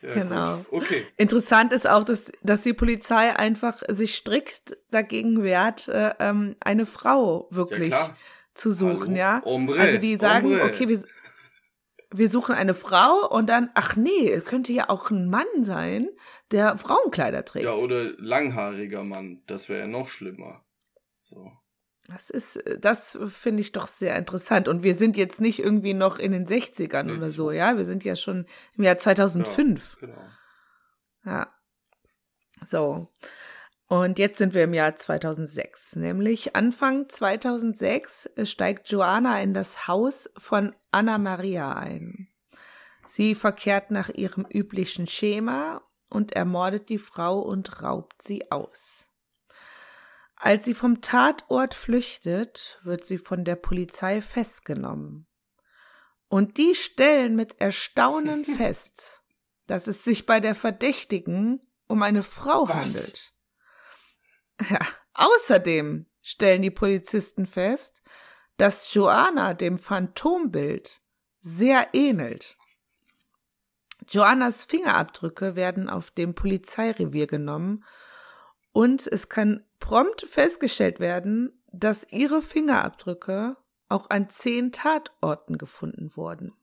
ja, 0.02 0.14
genau. 0.14 0.58
Gut. 0.70 0.84
Okay. 0.84 1.06
Interessant 1.18 1.74
ist 1.74 1.90
auch, 1.90 2.04
dass, 2.04 2.32
dass 2.44 2.62
die 2.62 2.74
Polizei 2.74 3.36
einfach 3.36 3.82
sich 3.88 4.16
strikt 4.16 4.78
dagegen 4.92 5.44
wehrt, 5.44 5.88
äh, 5.88 6.14
ähm, 6.20 6.56
eine 6.60 6.86
Frau 6.86 7.48
wirklich 7.50 7.90
ja, 7.90 8.16
zu 8.54 8.72
suchen, 8.72 9.10
Hallo? 9.10 9.18
ja. 9.18 9.42
Ombre, 9.44 9.80
also 9.80 9.98
die 9.98 10.16
sagen, 10.16 10.48
Ombre. 10.48 10.66
okay, 10.66 10.88
wir, 10.88 11.04
wir 12.12 12.30
suchen 12.30 12.56
eine 12.56 12.74
Frau 12.74 13.28
und 13.28 13.48
dann, 13.48 13.70
ach 13.74 13.96
nee, 13.96 14.40
könnte 14.42 14.72
ja 14.72 14.90
auch 14.90 15.10
ein 15.10 15.30
Mann 15.30 15.48
sein, 15.62 16.08
der 16.52 16.78
Frauenkleider 16.78 17.44
trägt. 17.44 17.66
Ja, 17.66 17.74
oder 17.74 18.12
langhaariger 18.18 19.04
Mann, 19.04 19.42
das 19.48 19.68
wäre 19.68 19.82
ja 19.82 19.88
noch 19.88 20.10
schlimmer. 20.10 20.64
So. 21.24 21.52
Das 22.08 22.30
ist, 22.30 22.58
äh, 22.58 22.80
das 22.80 23.17
finde 23.28 23.62
ich 23.62 23.72
doch 23.72 23.88
sehr 23.88 24.15
interessant. 24.15 24.67
Und 24.67 24.84
wir 24.84 24.96
sind 24.96 25.17
jetzt 25.17 25.41
nicht 25.41 25.60
irgendwie 25.60 25.93
noch 25.93 26.20
in 26.20 26.32
den 26.32 26.48
60ern 26.48 27.04
nee, 27.04 27.13
oder 27.13 27.28
so, 27.28 27.52
ja? 27.52 27.78
Wir 27.78 27.86
sind 27.86 28.04
ja 28.04 28.15
schon 28.15 28.46
im 28.78 28.84
Jahr 28.84 28.98
2005. 28.98 29.98
Ja, 30.02 30.08
genau. 30.08 30.22
Ja. 31.26 31.48
So. 32.65 33.08
Und 33.89 34.20
jetzt 34.20 34.38
sind 34.38 34.54
wir 34.54 34.65
im 34.65 34.74
Jahr 34.74 34.98
2006, 34.98 35.96
nämlich 35.96 36.58
Anfang 36.58 37.08
2006 37.08 38.30
steigt 38.43 38.89
Joanna 38.89 39.41
in 39.41 39.54
das 39.54 39.88
Haus 39.88 40.30
von 40.38 40.76
Anna 40.91 41.17
Maria 41.17 41.72
ein. 41.74 42.28
Sie 43.06 43.34
verkehrt 43.34 43.89
nach 43.89 44.10
ihrem 44.10 44.46
üblichen 44.46 45.08
Schema 45.08 45.82
und 46.10 46.34
ermordet 46.34 46.89
die 46.89 46.98
Frau 46.98 47.39
und 47.39 47.82
raubt 47.82 48.22
sie 48.22 48.52
aus. 48.52 49.07
Als 50.39 50.65
sie 50.65 50.76
vom 50.76 51.02
Tatort 51.02 51.73
flüchtet, 51.73 52.80
wird 52.84 53.06
sie 53.06 53.17
von 53.17 53.43
der 53.43 53.56
Polizei 53.56 54.21
festgenommen. 54.21 55.26
Und 56.30 56.58
die 56.58 56.76
stellen 56.76 57.36
mit 57.36 57.60
Erstaunen 57.60 58.45
fest, 58.58 59.21
dass 59.65 59.88
es 59.88 60.04
sich 60.04 60.26
bei 60.26 60.39
der 60.39 60.54
Verdächtigen 60.56 61.62
um 61.88 62.04
eine 62.04 62.23
Frau 62.23 62.67
Was? 62.67 62.76
handelt. 62.76 63.34
Ja, 64.69 64.80
außerdem 65.13 66.06
stellen 66.21 66.62
die 66.62 66.71
Polizisten 66.71 67.45
fest, 67.45 68.04
dass 68.58 68.93
Joanna 68.93 69.54
dem 69.54 69.78
Phantombild 69.78 71.02
sehr 71.41 71.89
ähnelt. 71.93 72.58
Joannas 74.10 74.65
Fingerabdrücke 74.65 75.56
werden 75.56 75.89
auf 75.89 76.12
dem 76.12 76.34
Polizeirevier 76.34 77.28
genommen 77.28 77.84
und 78.78 79.08
es 79.08 79.28
kann 79.28 79.63
prompt 79.80 80.28
festgestellt 80.28 81.00
werden, 81.00 81.52
dass 81.72 82.06
ihre 82.12 82.44
Fingerabdrücke 82.44 83.58
auch 83.90 84.12
an 84.12 84.30
zehn 84.30 84.72
Tatorten 84.72 85.58
gefunden 85.58 86.16
wurden. 86.16 86.54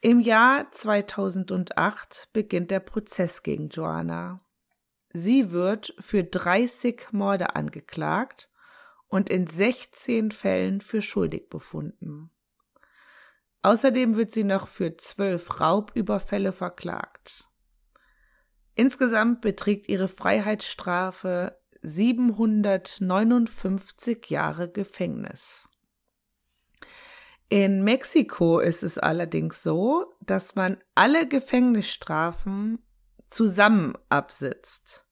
Im 0.00 0.20
Jahr 0.20 0.70
2008 0.70 2.28
beginnt 2.32 2.70
der 2.70 2.78
Prozess 2.78 3.42
gegen 3.42 3.70
Joanna. 3.70 4.38
Sie 5.12 5.50
wird 5.50 5.96
für 5.98 6.22
30 6.22 7.08
Morde 7.10 7.56
angeklagt 7.56 8.48
und 9.08 9.28
in 9.28 9.48
16 9.48 10.30
Fällen 10.30 10.80
für 10.80 11.02
schuldig 11.02 11.48
befunden. 11.50 12.30
Außerdem 13.62 14.14
wird 14.14 14.30
sie 14.30 14.44
noch 14.44 14.68
für 14.68 14.96
zwölf 14.96 15.60
Raubüberfälle 15.60 16.52
verklagt. 16.52 17.48
Insgesamt 18.74 19.40
beträgt 19.40 19.88
ihre 19.88 20.08
Freiheitsstrafe 20.08 21.58
759 21.82 24.30
Jahre 24.30 24.68
Gefängnis. 24.70 25.68
In 27.48 27.84
Mexiko 27.84 28.58
ist 28.58 28.82
es 28.82 28.98
allerdings 28.98 29.62
so, 29.62 30.12
dass 30.20 30.56
man 30.56 30.78
alle 30.94 31.28
Gefängnisstrafen 31.28 32.80
zusammen 33.30 33.96
absitzt. 34.08 35.06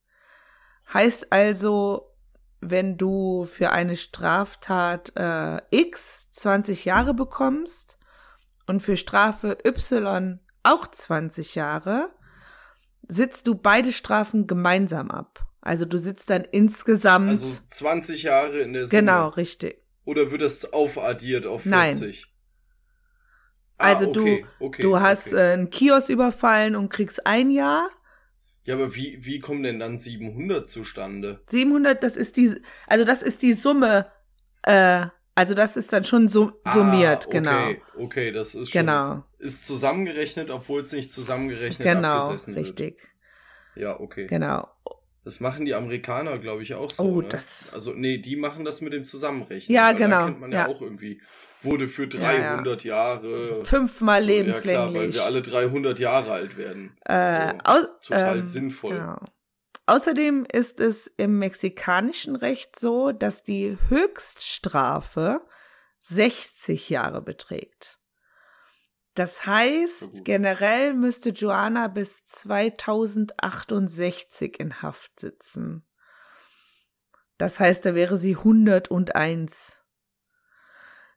Heißt 0.92 1.32
also, 1.32 2.14
wenn 2.60 2.96
du 2.96 3.44
für 3.44 3.70
eine 3.70 3.96
Straftat 3.96 5.12
äh, 5.16 5.60
X 5.70 6.30
20 6.32 6.84
Jahre 6.84 7.14
bekommst 7.14 7.98
und 8.66 8.80
für 8.80 8.96
Strafe 8.96 9.58
Y 9.64 10.40
auch 10.62 10.86
20 10.86 11.54
Jahre, 11.54 12.12
sitzt 13.08 13.46
du 13.46 13.54
beide 13.54 13.92
Strafen 13.92 14.46
gemeinsam 14.46 15.10
ab. 15.10 15.46
Also 15.60 15.84
du 15.84 15.98
sitzt 15.98 16.28
dann 16.30 16.42
insgesamt. 16.42 17.30
Also 17.30 17.60
20 17.68 18.24
Jahre 18.24 18.58
in 18.60 18.72
der 18.72 18.86
Summe. 18.86 19.00
Genau, 19.00 19.28
richtig. 19.28 19.80
Oder 20.04 20.30
wird 20.30 20.42
das 20.42 20.72
aufaddiert 20.72 21.46
auf 21.46 21.62
40? 21.62 21.70
Nein. 21.70 22.02
Ah, 23.78 23.94
Also 23.94 24.08
okay, 24.10 24.44
du, 24.58 24.64
okay, 24.64 24.82
du 24.82 25.00
hast 25.00 25.28
okay. 25.28 25.36
äh, 25.36 25.52
einen 25.52 25.70
Kiosk 25.70 26.08
überfallen 26.08 26.76
und 26.76 26.88
kriegst 26.88 27.26
ein 27.26 27.50
Jahr. 27.50 27.88
Ja, 28.64 28.74
aber 28.74 28.94
wie, 28.94 29.24
wie 29.24 29.40
kommen 29.40 29.62
denn 29.62 29.80
dann 29.80 29.98
700 29.98 30.68
zustande? 30.68 31.42
700, 31.48 32.02
das 32.02 32.16
ist 32.16 32.36
die, 32.36 32.60
also 32.86 33.04
das 33.04 33.22
ist 33.22 33.42
die 33.42 33.54
Summe, 33.54 34.06
äh, 34.62 35.06
also 35.34 35.54
das 35.54 35.76
ist 35.76 35.92
dann 35.92 36.04
schon 36.04 36.28
sum 36.28 36.52
summiert, 36.72 37.26
ah, 37.26 37.30
genau. 37.30 37.68
Okay, 37.68 37.82
okay, 37.96 38.32
das 38.32 38.54
ist 38.54 38.70
schon. 38.70 38.80
Genau, 38.80 39.24
Ist 39.38 39.66
zusammengerechnet, 39.66 40.50
obwohl 40.50 40.82
es 40.82 40.92
nicht 40.92 41.12
zusammengerechnet 41.12 41.86
genau, 41.86 42.18
abgesessen 42.24 42.54
wird. 42.54 42.66
richtig, 42.66 43.08
Ja, 43.74 43.98
okay. 43.98 44.26
genau. 44.26 44.68
Das 45.24 45.38
machen 45.38 45.64
die 45.64 45.74
Amerikaner, 45.74 46.38
glaube 46.38 46.64
ich, 46.64 46.74
auch 46.74 46.90
so. 46.90 47.04
Oh, 47.04 47.20
ne? 47.20 47.28
das- 47.28 47.72
Also, 47.72 47.92
nee, 47.92 48.18
die 48.18 48.34
machen 48.34 48.64
das 48.64 48.80
mit 48.80 48.92
dem 48.92 49.04
Zusammenrechnen. 49.04 49.72
Ja, 49.74 49.92
genau, 49.92 50.18
Da 50.20 50.24
kennt 50.26 50.40
man 50.40 50.50
ja, 50.50 50.58
ja. 50.60 50.66
auch 50.66 50.82
irgendwie. 50.82 51.22
Wurde 51.60 51.86
für 51.86 52.08
Ja, 52.08 52.32
ja. 52.32 52.56
300 52.56 52.82
Jahre. 52.82 53.64
Fünfmal 53.64 54.22
So, 54.24 54.28
Ja, 54.30 54.34
klar, 54.34 54.48
weil 54.48 54.92
lebenslänglich. 54.92 55.14
wir 55.14 55.24
alle 55.24 55.42
300 55.42 56.00
Jahre 56.00 56.32
alt 56.32 56.56
werden. 56.58 56.96
äh, 57.04 57.52
so, 57.64 57.86
total 58.08 58.38
ähm, 58.38 58.44
sinnvoll. 58.44 58.94
Genau. 58.98 59.20
Außerdem 59.92 60.46
ist 60.50 60.80
es 60.80 61.06
im 61.18 61.38
mexikanischen 61.38 62.34
Recht 62.34 62.80
so, 62.80 63.12
dass 63.12 63.42
die 63.42 63.76
Höchststrafe 63.88 65.46
60 66.00 66.88
Jahre 66.88 67.20
beträgt. 67.20 67.98
Das 69.12 69.44
heißt, 69.44 70.24
generell 70.24 70.94
müsste 70.94 71.28
Joanna 71.28 71.88
bis 71.88 72.24
2068 72.24 74.58
in 74.58 74.80
Haft 74.80 75.20
sitzen. 75.20 75.86
Das 77.36 77.60
heißt, 77.60 77.84
da 77.84 77.94
wäre 77.94 78.16
sie 78.16 78.36
101. 78.36 79.76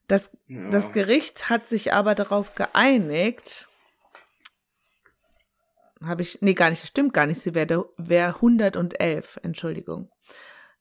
Das, 0.09 0.31
Ja. 0.47 0.69
das 0.69 0.91
Gericht 0.91 1.49
hat 1.49 1.65
sich 1.65 1.93
aber 1.93 2.13
darauf 2.13 2.55
geeinigt, 2.55 3.69
habe 6.07 6.21
ich, 6.21 6.39
nee, 6.41 6.53
gar 6.53 6.69
nicht, 6.69 6.81
das 6.81 6.89
stimmt 6.89 7.13
gar 7.13 7.25
nicht, 7.25 7.41
sie 7.41 7.55
wäre 7.55 7.89
wär 7.97 8.35
111, 8.35 9.39
Entschuldigung. 9.43 10.09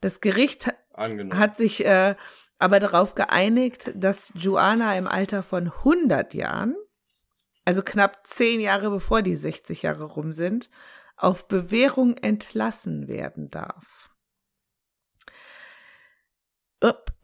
Das 0.01 0.21
Gericht 0.21 0.73
Angenommen. 0.93 1.39
hat 1.39 1.57
sich 1.57 1.85
äh, 1.85 2.15
aber 2.59 2.81
darauf 2.81 3.15
geeinigt, 3.15 3.93
dass 3.95 4.33
Joanna 4.37 4.97
im 4.97 5.07
Alter 5.07 5.43
von 5.43 5.69
100 5.71 6.35
Jahren, 6.35 6.77
also 7.65 7.83
knapp 7.83 8.27
10 8.27 8.61
Jahre 8.61 8.91
bevor 8.91 9.23
die 9.23 9.37
60 9.37 9.83
Jahre 9.83 10.05
rum 10.05 10.33
sind, 10.33 10.71
auf 11.17 11.49
Bewährung 11.49 12.17
entlassen 12.17 13.09
werden 13.09 13.51
darf. 13.51 14.05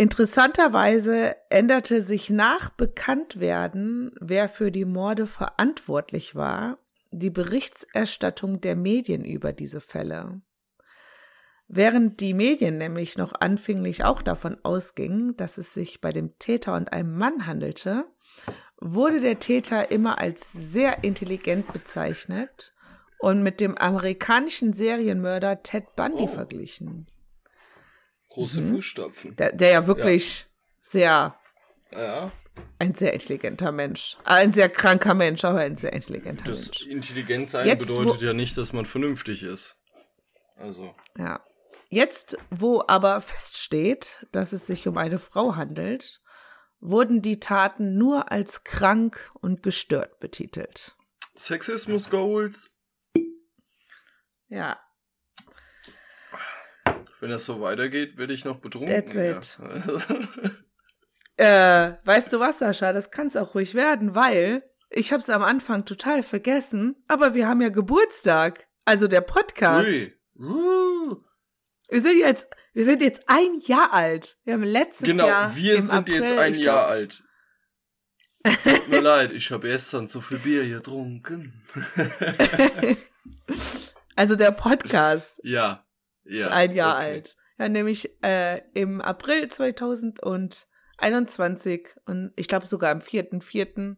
Interessanterweise 0.01 1.37
änderte 1.51 2.01
sich 2.01 2.31
nach 2.31 2.71
Bekanntwerden, 2.71 4.13
wer 4.19 4.49
für 4.49 4.71
die 4.71 4.87
Morde 4.87 5.27
verantwortlich 5.27 6.35
war, 6.35 6.79
die 7.11 7.31
Berichterstattung 7.31 8.61
der 8.61 8.77
Medien 8.77 9.25
über 9.25 9.53
diese 9.53 9.81
Fälle. 9.81 10.41
Während 11.69 12.21
die 12.21 12.35
Medien 12.35 12.79
nämlich 12.79 13.17
noch 13.17 13.33
anfänglich 13.39 14.05
auch 14.05 14.23
davon 14.23 14.59
ausgingen, 14.65 15.37
dass 15.37 15.57
es 15.57 15.73
sich 15.73 16.01
bei 16.01 16.11
dem 16.11 16.37
Täter 16.39 16.75
und 16.75 16.93
einem 16.93 17.17
Mann 17.17 17.47
handelte, 17.47 18.07
wurde 18.81 19.21
der 19.21 19.39
Täter 19.39 19.91
immer 19.93 20.19
als 20.19 20.53
sehr 20.53 21.05
intelligent 21.05 21.73
bezeichnet 21.73 22.75
und 23.21 23.43
mit 23.43 23.61
dem 23.61 23.77
amerikanischen 23.79 24.73
Serienmörder 24.73 25.63
Ted 25.63 25.95
Bundy 25.95 26.25
Oh. 26.25 26.29
verglichen, 26.29 27.07
Große 28.31 28.63
Mhm. 28.63 28.71
Fußstapfen. 28.77 29.37
der, 29.37 29.53
der 29.53 29.71
ja 29.71 29.87
wirklich 29.87 30.49
sehr 30.81 31.37
Ja, 31.93 32.33
ein 32.79 32.95
sehr 32.95 33.13
intelligenter 33.13 33.73
Mensch, 33.73 34.17
ein 34.25 34.53
sehr 34.53 34.69
kranker 34.69 35.15
Mensch, 35.15 35.45
aber 35.45 35.59
ein 35.61 35.77
sehr 35.77 35.93
intelligenter 35.93 36.45
das 36.45 36.67
Mensch. 36.67 36.87
intelligent 36.87 37.49
sein 37.51 37.67
Jetzt, 37.67 37.89
bedeutet 37.89 38.23
ja 38.23 38.33
nicht, 38.33 38.57
dass 38.57 38.73
man 38.73 38.87
vernünftig 38.87 39.43
ist. 39.43 39.77
Also, 40.57 40.95
Ja. 41.17 41.45
Jetzt, 41.93 42.39
wo 42.51 42.85
aber 42.87 43.21
feststeht, 43.21 44.29
dass 44.31 44.53
es 44.53 44.67
sich 44.69 44.87
um 44.87 44.97
eine 44.97 45.19
Frau 45.19 45.57
handelt, 45.57 46.21
wurden 46.79 47.21
die 47.21 47.41
Taten 47.41 47.99
nur 47.99 48.31
als 48.31 48.63
krank 48.63 49.29
und 49.41 49.65
gestört 49.65 50.21
betitelt. 50.21 50.95
Sexismus 51.37 52.09
Goals. 52.09 52.71
Ja, 54.49 54.79
Wenn 57.21 57.31
das 57.31 57.45
so 57.45 57.61
weitergeht, 57.61 58.17
werde 58.17 58.33
ich 58.33 58.45
noch 58.45 58.57
betrunken. 58.59 58.89
That's 58.91 59.15
it. 59.15 59.59
Ja. 59.61 60.51
äh, 61.41 61.95
weißt 62.05 62.33
du 62.33 62.41
was, 62.41 62.59
Sascha, 62.59 62.93
das 62.93 63.11
kann 63.11 63.29
es 63.29 63.37
auch 63.37 63.55
ruhig 63.55 63.75
werden, 63.75 64.15
weil 64.15 64.63
ich 64.91 65.13
habe 65.13 65.21
es 65.21 65.31
am 65.31 65.43
Anfang 65.43 65.85
total 65.85 66.23
vergessen, 66.23 66.97
aber 67.09 67.35
wir 67.35 67.49
haben 67.49 67.61
ja 67.61 67.69
Geburtstag, 67.69 68.67
also 68.85 69.09
der 69.09 69.21
Podcast. 69.21 69.87
Ui. 69.87 70.13
Uh. 70.39 71.17
Wir 71.89 72.01
sind 72.01 72.19
jetzt, 72.19 72.49
wir 72.73 72.85
sind 72.85 73.03
jetzt 73.03 73.23
ein 73.27 73.61
Jahr 73.61 73.93
alt. 73.93 74.39
Wir 74.45 74.55
haben 74.55 74.63
letztes 74.63 75.07
Genau, 75.07 75.27
Jahr 75.27 75.55
wir 75.57 75.75
im 75.75 75.83
sind 75.83 75.99
April, 75.99 76.23
jetzt 76.23 76.39
ein 76.39 76.55
Jahr 76.55 76.87
glaub, 76.87 76.91
alt. 76.91 77.23
Tut 78.65 78.89
mir 78.89 79.01
leid, 79.01 79.33
ich 79.33 79.51
habe 79.51 79.69
gestern 79.69 80.09
zu 80.09 80.21
viel 80.21 80.39
Bier 80.39 80.69
getrunken. 80.69 81.65
Also 84.21 84.37
der 84.37 84.51
Podcast. 84.51 85.41
ja. 85.45 85.87
Ja. 86.25 86.47
ist 86.47 86.53
ein 86.53 86.75
Jahr 86.75 86.97
okay. 86.97 87.07
alt. 87.07 87.37
Ja, 87.59 87.69
nämlich 87.71 88.11
äh, 88.23 88.61
im 88.75 89.01
April 89.01 89.49
2021 89.49 90.23
und 90.23 90.69
ich 92.37 92.49
glaube 92.49 92.67
sogar 92.67 92.91
am 92.93 93.01
4.4. 93.01 93.97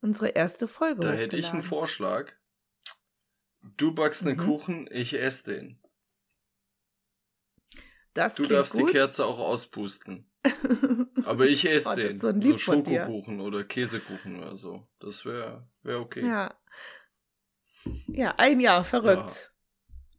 unsere 0.00 0.28
erste 0.28 0.68
Folge. 0.68 1.00
Da 1.02 1.12
hätte 1.12 1.36
ich 1.36 1.50
einen. 1.52 1.62
Vorschlag. 1.62 2.32
Du 3.62 3.94
backst 3.94 4.26
einen 4.26 4.36
Mhm. 4.36 4.42
Kuchen, 4.42 4.88
ich 4.90 5.18
esse 5.18 5.54
den. 5.54 5.80
Das 8.12 8.34
Du 8.34 8.44
darfst 8.44 8.74
gut. 8.74 8.88
die 8.88 8.92
Kerze 8.92 9.24
auch 9.26 9.38
auspusten. 9.38 10.30
Aber 11.24 11.46
ich 11.46 11.64
esse 11.68 11.90
Oh, 11.90 11.94
den. 11.94 12.20
so 12.20 12.32
so. 12.40 12.58
Schokokuchen 12.58 13.40
oder 13.40 13.64
Käsekuchen 13.64 14.38
oder 14.38 14.56
so. 14.56 14.86
Das 15.00 15.24
wäre 15.24 15.66
wär 15.82 16.00
okay. 16.00 16.24
Ja. 16.26 16.54
Ja, 18.06 18.34
ein 18.36 18.60
Jahr, 18.60 18.84
verrückt. 18.84 19.52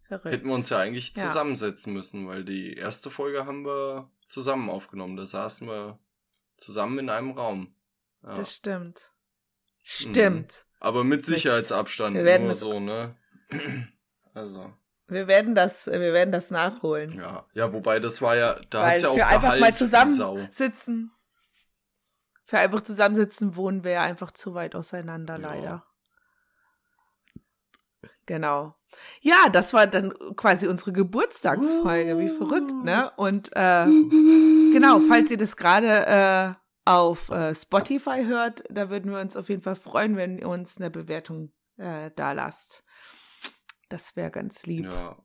Verrückt. 0.07 0.25
Hätten 0.33 0.47
wir 0.47 0.53
uns 0.55 0.69
ja 0.69 0.79
eigentlich 0.79 1.13
Ja. 1.15 1.25
zusammensetzen 1.27 1.93
müssen, 1.93 2.27
weil 2.27 2.43
die 2.43 2.73
erste 2.73 3.09
Folge 3.09 3.45
haben 3.45 3.65
wir 3.65 4.11
zusammen 4.25 4.69
aufgenommen. 4.69 5.15
Da 5.15 5.25
saßen 5.25 5.67
wir 5.67 5.99
zusammen 6.57 6.99
in 6.99 7.09
einem 7.09 7.31
Raum. 7.31 7.75
Ja. 8.23 8.33
Das 8.35 8.53
stimmt. 8.53 9.11
Stimmt. 9.83 10.65
Aber 10.79 11.03
mit 11.03 11.23
Sicherheitsabstand. 11.25 12.15
wir 12.15 12.25
werden 12.25 12.43
nur 12.43 12.51
das- 12.51 12.59
so, 12.59 12.79
ne? 12.79 13.15
Also, 14.33 14.73
Wir 15.07 15.27
werden 15.27 15.55
das, 15.55 15.87
wir 15.87 16.11
werden 16.11 16.31
das 16.33 16.51
nachholen. 16.51 17.13
ja. 17.13 17.45
Ja, 17.53 17.71
wobei 17.71 17.99
das 17.99 18.21
war 18.21 18.35
ja, 18.35 18.59
da 18.69 18.87
hat's 18.87 19.03
ja 19.03 19.09
auch 19.09 19.15
für 19.15 19.25
einfach 19.25 19.59
mal 19.59 19.71
wie 19.71 19.75
Sau. 19.75 19.85
zusammensitzen. 19.85 21.11
Für 22.43 22.57
einfach 22.59 22.81
zusammensitzen 22.81 23.55
wohnen 23.55 23.83
wir 23.83 23.91
ja 23.91 24.01
einfach 24.03 24.31
zu 24.31 24.53
weit 24.53 24.75
auseinander, 24.75 25.39
Ja. 25.39 25.53
leider. 25.53 25.85
Genau. 28.25 28.75
Ja, 29.21 29.49
das 29.51 29.73
war 29.73 29.87
dann 29.87 30.13
quasi 30.35 30.67
unsere 30.67 30.93
Geburtstagsfolge, 30.93 32.17
wie 32.17 32.29
verrückt, 32.29 32.71
ne? 32.83 33.11
Und 33.17 33.51
äh, 33.53 33.85
genau, 33.85 34.99
falls 35.01 35.29
ihr 35.31 35.37
das 35.37 35.57
gerade 35.57 36.05
äh, 36.07 36.89
auf 36.89 37.29
äh, 37.29 37.53
Spotify 37.53 38.23
hört, 38.25 38.63
da 38.69 38.89
würden 38.89 39.11
wir 39.11 39.19
uns 39.19 39.35
auf 39.35 39.49
jeden 39.49 39.61
Fall 39.61 39.75
freuen, 39.75 40.15
wenn 40.15 40.37
ihr 40.37 40.47
uns 40.47 40.77
eine 40.77 40.89
Bewertung 40.89 41.51
äh, 41.77 42.11
da 42.15 42.31
lasst. 42.31 42.83
Das 43.89 44.15
wäre 44.15 44.31
ganz 44.31 44.65
lieb. 44.65 44.85
Ja. 44.85 45.17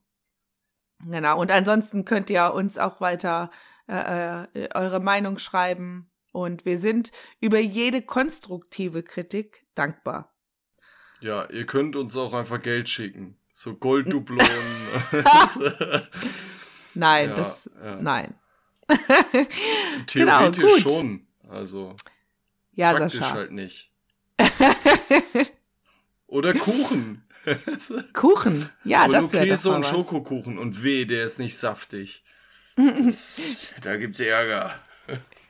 Genau. 1.06 1.40
Und 1.40 1.50
ansonsten 1.50 2.04
könnt 2.04 2.28
ihr 2.30 2.52
uns 2.52 2.76
auch 2.76 3.00
weiter 3.00 3.50
äh, 3.88 4.42
äh, 4.44 4.68
eure 4.74 5.00
Meinung 5.00 5.38
schreiben. 5.38 6.10
Und 6.32 6.64
wir 6.64 6.78
sind 6.78 7.10
über 7.40 7.58
jede 7.58 8.02
konstruktive 8.02 9.02
Kritik 9.02 9.66
dankbar. 9.74 10.36
Ja, 11.20 11.48
ihr 11.50 11.66
könnt 11.66 11.96
uns 11.96 12.16
auch 12.16 12.32
einfach 12.32 12.62
Geld 12.62 12.88
schicken. 12.88 13.36
So 13.54 13.74
Golddublonen. 13.74 14.48
Nein, 16.94 17.28
Ja, 17.28 17.36
das 17.36 17.70
ja. 17.82 17.90
Genau, 17.96 18.00
nein. 18.02 18.34
Theoretisch 20.06 20.62
gut. 20.62 20.80
schon. 20.80 21.26
Also, 21.48 21.94
Ja, 22.72 22.92
Praktisch 22.92 23.20
Sascha. 23.20 23.34
halt 23.34 23.52
nicht. 23.52 23.90
Oder 26.26 26.54
Kuchen. 26.54 27.22
Kuchen. 28.12 28.68
Ja, 28.84 29.04
Aber 29.04 29.14
das 29.14 29.32
wäre 29.32 29.46
Käse 29.46 29.70
und. 29.70 29.86
Schokokuchen. 29.86 30.58
Und 30.58 30.82
weh, 30.82 31.04
der 31.04 31.24
ist 31.24 31.38
nicht 31.38 31.56
saftig. 31.56 32.24
Das, 32.76 33.40
da 33.82 33.96
gibt's 33.96 34.20
Ärger. 34.20 34.76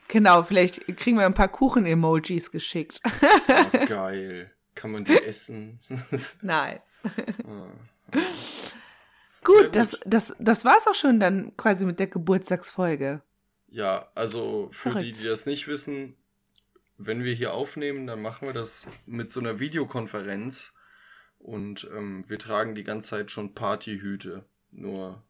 Genau, 0.08 0.42
vielleicht 0.42 0.84
kriegen 0.96 1.18
wir 1.18 1.26
ein 1.26 1.34
paar 1.34 1.48
Kuchen-Emojis 1.48 2.50
geschickt. 2.50 3.00
Oh, 3.04 3.86
geil. 3.86 4.50
Kann 4.74 4.92
man 4.92 5.04
die 5.04 5.12
essen? 5.24 5.80
Nein. 6.42 6.80
Ah. 7.46 7.72
Gut, 9.42 9.62
gut. 9.64 9.76
das, 9.76 9.98
das, 10.04 10.34
das 10.38 10.64
war's 10.64 10.86
auch 10.86 10.94
schon 10.94 11.18
dann 11.20 11.56
quasi 11.56 11.84
mit 11.86 11.98
der 11.98 12.06
Geburtstagsfolge. 12.08 13.22
Ja, 13.68 14.08
also 14.14 14.68
für 14.72 14.90
Verrückt. 14.90 15.06
die, 15.06 15.12
die 15.12 15.24
das 15.24 15.46
nicht 15.46 15.66
wissen, 15.68 16.16
wenn 16.98 17.24
wir 17.24 17.32
hier 17.32 17.54
aufnehmen, 17.54 18.06
dann 18.06 18.20
machen 18.20 18.46
wir 18.48 18.52
das 18.52 18.86
mit 19.06 19.30
so 19.30 19.40
einer 19.40 19.58
Videokonferenz 19.58 20.72
und 21.38 21.88
ähm, 21.96 22.24
wir 22.28 22.38
tragen 22.38 22.74
die 22.74 22.84
ganze 22.84 23.10
Zeit 23.10 23.30
schon 23.30 23.54
Partyhüte. 23.54 24.44
Nur 24.72 25.22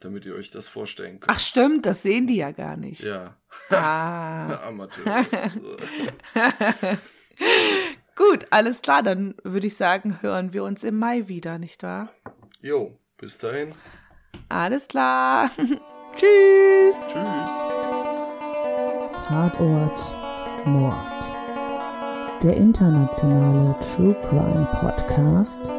damit 0.00 0.24
ihr 0.24 0.34
euch 0.34 0.50
das 0.50 0.68
vorstellen 0.68 1.20
könnt. 1.20 1.30
Ach 1.30 1.40
stimmt, 1.40 1.84
das 1.84 2.02
sehen 2.02 2.26
die 2.28 2.36
ja 2.36 2.52
gar 2.52 2.76
nicht. 2.76 3.02
Ja, 3.02 3.36
Ah. 3.70 4.62
Amateur. 4.68 5.26
Gut, 8.18 8.48
alles 8.50 8.82
klar, 8.82 9.04
dann 9.04 9.36
würde 9.44 9.68
ich 9.68 9.76
sagen, 9.76 10.18
hören 10.22 10.52
wir 10.52 10.64
uns 10.64 10.82
im 10.82 10.98
Mai 10.98 11.28
wieder, 11.28 11.56
nicht 11.58 11.84
wahr? 11.84 12.08
jo, 12.60 12.98
bis 13.16 13.38
dahin. 13.38 13.72
Alles 14.48 14.88
klar. 14.88 15.50
Tschüss. 16.16 16.96
Tschüss. 17.06 17.50
Tatort 19.24 20.14
Mord. 20.64 21.24
Der 22.42 22.56
internationale 22.56 23.78
True 23.78 24.16
Crime 24.28 24.68
Podcast 24.80 25.70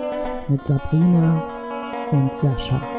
mit 0.48 0.64
Sabrina 0.64 2.08
und 2.12 2.36
Sascha. 2.38 2.99